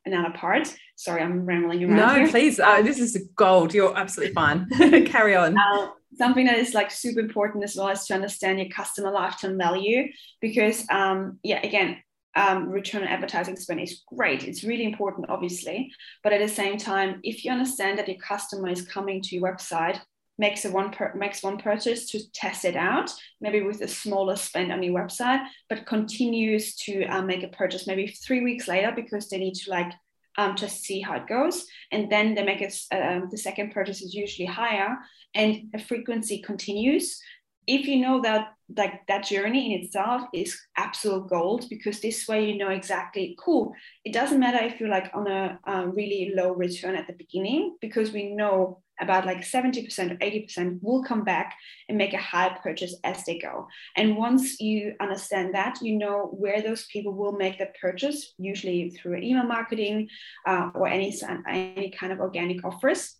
another 0.05 0.33
part. 0.35 0.73
Sorry, 0.95 1.21
I'm 1.21 1.45
rambling 1.45 1.83
around. 1.83 1.95
No, 1.95 2.13
here. 2.15 2.27
please. 2.27 2.59
Uh, 2.59 2.81
this 2.81 2.99
is 2.99 3.17
gold. 3.35 3.73
You're 3.73 3.95
absolutely 3.97 4.33
fine. 4.41 4.67
Carry 5.05 5.35
on. 5.35 5.57
Uh, 5.57 5.89
something 6.15 6.45
that 6.45 6.57
is 6.57 6.73
like 6.73 6.91
super 6.91 7.19
important 7.19 7.63
as 7.63 7.75
well 7.75 7.89
is 7.89 8.05
to 8.05 8.13
understand 8.13 8.59
your 8.59 8.69
customer 8.69 9.11
lifetime 9.11 9.57
value 9.57 10.07
because, 10.41 10.85
um, 10.89 11.39
yeah, 11.43 11.59
again, 11.65 11.97
um, 12.35 12.69
return 12.69 13.03
on 13.03 13.07
advertising 13.09 13.55
spend 13.55 13.79
is 13.79 14.01
great. 14.07 14.43
It's 14.43 14.63
really 14.63 14.85
important, 14.85 15.29
obviously. 15.29 15.91
But 16.23 16.33
at 16.33 16.39
the 16.39 16.47
same 16.47 16.77
time, 16.77 17.19
if 17.23 17.45
you 17.45 17.51
understand 17.51 17.99
that 17.99 18.07
your 18.07 18.17
customer 18.17 18.69
is 18.69 18.87
coming 18.87 19.21
to 19.21 19.35
your 19.35 19.53
website 19.53 19.99
makes 20.37 20.65
a 20.65 20.71
one 20.71 20.91
per, 20.91 21.13
makes 21.15 21.43
one 21.43 21.57
purchase 21.57 22.09
to 22.11 22.31
test 22.31 22.65
it 22.65 22.75
out, 22.75 23.11
maybe 23.39 23.61
with 23.61 23.81
a 23.81 23.87
smaller 23.87 24.35
spend 24.35 24.71
on 24.71 24.81
your 24.83 24.99
website, 24.99 25.45
but 25.69 25.85
continues 25.85 26.75
to 26.75 27.05
um, 27.05 27.27
make 27.27 27.43
a 27.43 27.47
purchase 27.49 27.87
maybe 27.87 28.07
three 28.07 28.41
weeks 28.41 28.67
later 28.67 28.91
because 28.95 29.29
they 29.29 29.37
need 29.37 29.53
to 29.55 29.69
like 29.69 29.91
um, 30.37 30.55
just 30.55 30.83
see 30.83 30.99
how 30.99 31.15
it 31.15 31.27
goes, 31.27 31.65
and 31.91 32.11
then 32.11 32.33
they 32.33 32.43
make 32.43 32.61
it. 32.61 32.75
Um, 32.91 33.27
the 33.29 33.37
second 33.37 33.71
purchase 33.71 34.01
is 34.01 34.15
usually 34.15 34.47
higher, 34.47 34.97
and 35.35 35.69
a 35.73 35.79
frequency 35.79 36.41
continues. 36.41 37.21
If 37.67 37.87
you 37.87 37.97
know 37.97 38.21
that 38.21 38.53
like 38.75 39.05
that 39.07 39.25
journey 39.25 39.73
in 39.73 39.81
itself 39.81 40.23
is 40.33 40.59
absolute 40.77 41.27
gold 41.27 41.65
because 41.69 41.99
this 41.99 42.27
way 42.27 42.49
you 42.49 42.57
know 42.57 42.69
exactly 42.69 43.37
cool 43.37 43.73
it 44.05 44.13
doesn't 44.13 44.39
matter 44.39 44.63
if 44.63 44.79
you're 44.79 44.89
like 44.89 45.11
on 45.13 45.27
a 45.27 45.59
um, 45.67 45.91
really 45.91 46.31
low 46.33 46.53
return 46.53 46.95
at 46.95 47.05
the 47.05 47.13
beginning 47.13 47.75
because 47.81 48.11
we 48.11 48.33
know 48.33 48.81
about 49.01 49.25
like 49.25 49.41
70% 49.41 50.11
or 50.11 50.15
80% 50.15 50.79
will 50.81 51.03
come 51.03 51.23
back 51.23 51.55
and 51.89 51.97
make 51.97 52.13
a 52.13 52.17
high 52.17 52.57
purchase 52.61 52.95
as 53.03 53.25
they 53.25 53.39
go. 53.39 53.67
And 53.97 54.15
once 54.17 54.59
you 54.59 54.93
understand 54.99 55.55
that 55.55 55.79
you 55.81 55.97
know 55.97 56.27
where 56.31 56.61
those 56.61 56.85
people 56.85 57.13
will 57.13 57.33
make 57.33 57.57
the 57.57 57.69
purchase 57.81 58.33
usually 58.37 58.91
through 58.91 59.17
email 59.17 59.45
marketing 59.45 60.09
uh, 60.47 60.69
or 60.75 60.87
any, 60.87 61.13
any 61.49 61.89
kind 61.89 62.13
of 62.13 62.19
organic 62.19 62.63
offers. 62.63 63.15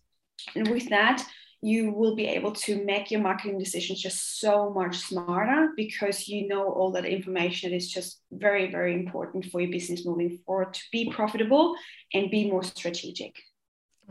And 0.54 0.68
with 0.68 0.88
that 0.90 1.26
you 1.64 1.90
will 1.92 2.14
be 2.14 2.26
able 2.26 2.52
to 2.52 2.84
make 2.84 3.10
your 3.10 3.22
marketing 3.22 3.58
decisions 3.58 3.98
just 3.98 4.38
so 4.38 4.70
much 4.70 4.98
smarter 4.98 5.70
because 5.78 6.28
you 6.28 6.46
know 6.46 6.70
all 6.70 6.92
that 6.92 7.06
information 7.06 7.72
is 7.72 7.90
just 7.90 8.20
very, 8.30 8.70
very 8.70 8.92
important 8.92 9.46
for 9.46 9.62
your 9.62 9.70
business 9.70 10.04
moving 10.04 10.38
forward 10.44 10.74
to 10.74 10.82
be 10.92 11.10
profitable 11.10 11.74
and 12.12 12.30
be 12.30 12.50
more 12.50 12.62
strategic. 12.62 13.34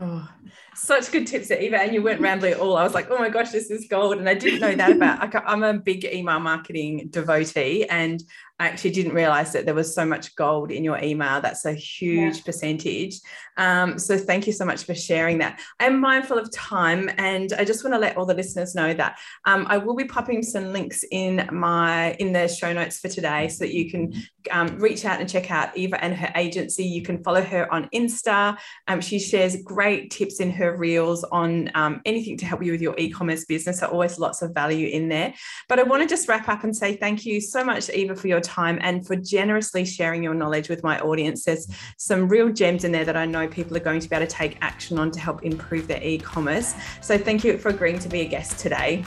Oh, 0.00 0.28
such 0.74 1.12
good 1.12 1.28
tips 1.28 1.46
there, 1.46 1.60
Eva. 1.60 1.78
And 1.78 1.94
you 1.94 2.02
rambling 2.02 2.54
at 2.54 2.58
all. 2.58 2.76
I 2.76 2.82
was 2.82 2.94
like, 2.94 3.08
oh 3.08 3.18
my 3.18 3.28
gosh, 3.28 3.52
this 3.52 3.70
is 3.70 3.86
gold. 3.88 4.18
And 4.18 4.28
I 4.28 4.34
didn't 4.34 4.58
know 4.58 4.74
that 4.74 4.90
about, 4.90 5.44
I'm 5.46 5.62
a 5.62 5.74
big 5.74 6.04
email 6.04 6.40
marketing 6.40 7.06
devotee. 7.10 7.84
And 7.84 8.20
I 8.60 8.68
actually 8.68 8.92
didn't 8.92 9.14
realize 9.14 9.52
that 9.52 9.66
there 9.66 9.74
was 9.74 9.94
so 9.94 10.06
much 10.06 10.36
gold 10.36 10.70
in 10.70 10.84
your 10.84 11.02
email. 11.02 11.40
That's 11.40 11.64
a 11.64 11.74
huge 11.74 12.36
yeah. 12.36 12.42
percentage. 12.44 13.20
Um, 13.56 13.98
so 13.98 14.16
thank 14.16 14.46
you 14.46 14.52
so 14.52 14.64
much 14.64 14.84
for 14.84 14.94
sharing 14.94 15.38
that. 15.38 15.60
I'm 15.80 16.00
mindful 16.00 16.38
of 16.38 16.52
time 16.52 17.10
and 17.18 17.52
I 17.52 17.64
just 17.64 17.82
want 17.82 17.94
to 17.94 17.98
let 17.98 18.16
all 18.16 18.26
the 18.26 18.34
listeners 18.34 18.74
know 18.74 18.94
that 18.94 19.18
um, 19.44 19.66
I 19.68 19.78
will 19.78 19.96
be 19.96 20.04
popping 20.04 20.42
some 20.42 20.72
links 20.72 21.04
in 21.10 21.48
my 21.52 22.12
in 22.14 22.32
the 22.32 22.46
show 22.46 22.72
notes 22.72 22.98
for 23.00 23.08
today 23.08 23.48
so 23.48 23.64
that 23.64 23.74
you 23.74 23.90
can 23.90 24.12
um, 24.52 24.78
reach 24.78 25.04
out 25.04 25.20
and 25.20 25.28
check 25.28 25.50
out 25.50 25.76
Eva 25.76 26.02
and 26.02 26.14
her 26.14 26.30
agency. 26.36 26.84
You 26.84 27.02
can 27.02 27.22
follow 27.24 27.42
her 27.42 27.72
on 27.72 27.88
Insta. 27.92 28.56
Um, 28.86 29.00
she 29.00 29.18
shares 29.18 29.56
great 29.62 30.10
tips 30.10 30.38
in 30.38 30.50
her 30.52 30.76
reels 30.76 31.24
on 31.24 31.72
um, 31.74 32.00
anything 32.04 32.36
to 32.38 32.46
help 32.46 32.62
you 32.62 32.72
with 32.72 32.82
your 32.82 32.94
e-commerce 32.98 33.44
business. 33.46 33.80
So 33.80 33.88
always 33.88 34.18
lots 34.18 34.42
of 34.42 34.54
value 34.54 34.88
in 34.88 35.08
there. 35.08 35.34
But 35.68 35.80
I 35.80 35.82
want 35.82 36.02
to 36.02 36.08
just 36.08 36.28
wrap 36.28 36.48
up 36.48 36.62
and 36.62 36.76
say 36.76 36.96
thank 36.96 37.24
you 37.24 37.40
so 37.40 37.64
much, 37.64 37.90
Eva, 37.90 38.14
for 38.14 38.28
your 38.28 38.43
time 38.44 38.78
and 38.82 39.06
for 39.06 39.16
generously 39.16 39.84
sharing 39.84 40.22
your 40.22 40.34
knowledge 40.34 40.68
with 40.68 40.82
my 40.84 41.00
audience. 41.00 41.44
There's 41.44 41.66
some 41.98 42.28
real 42.28 42.50
gems 42.50 42.84
in 42.84 42.92
there 42.92 43.04
that 43.04 43.16
I 43.16 43.26
know 43.26 43.48
people 43.48 43.76
are 43.76 43.80
going 43.80 44.00
to 44.00 44.08
be 44.08 44.14
able 44.14 44.26
to 44.26 44.32
take 44.32 44.58
action 44.60 44.98
on 44.98 45.10
to 45.10 45.18
help 45.18 45.42
improve 45.42 45.88
their 45.88 46.02
e 46.02 46.18
commerce. 46.18 46.74
So 47.00 47.18
thank 47.18 47.42
you 47.42 47.58
for 47.58 47.70
agreeing 47.70 47.98
to 48.00 48.08
be 48.08 48.20
a 48.20 48.26
guest 48.26 48.58
today. 48.58 49.04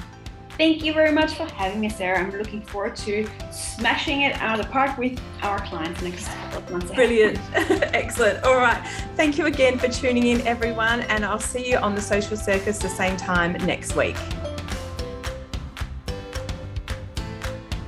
Thank 0.58 0.84
you 0.84 0.92
very 0.92 1.12
much 1.12 1.36
for 1.36 1.46
having 1.52 1.80
me, 1.80 1.88
Sarah. 1.88 2.18
I'm 2.18 2.32
looking 2.32 2.64
forward 2.64 2.96
to 2.98 3.30
smashing 3.52 4.24
it 4.24 4.34
out 4.42 4.60
of 4.60 4.66
the 4.66 4.72
park 4.72 4.98
with 4.98 5.22
our 5.44 5.60
clients 5.68 6.02
next 6.02 6.28
couple 6.28 6.58
of 6.58 6.72
months. 6.72 6.90
Ahead. 6.90 6.96
Brilliant. 6.96 7.40
Excellent. 7.94 8.44
All 8.44 8.58
right. 8.58 8.84
Thank 9.16 9.38
you 9.38 9.46
again 9.46 9.78
for 9.78 9.88
tuning 9.88 10.26
in, 10.26 10.42
everyone. 10.48 11.02
And 11.02 11.24
I'll 11.24 11.40
see 11.40 11.70
you 11.70 11.78
on 11.78 11.94
the 11.94 12.02
social 12.02 12.36
circus 12.36 12.80
the 12.80 12.90
same 12.90 13.18
time 13.18 13.54
next 13.68 13.96
week. 13.96 14.16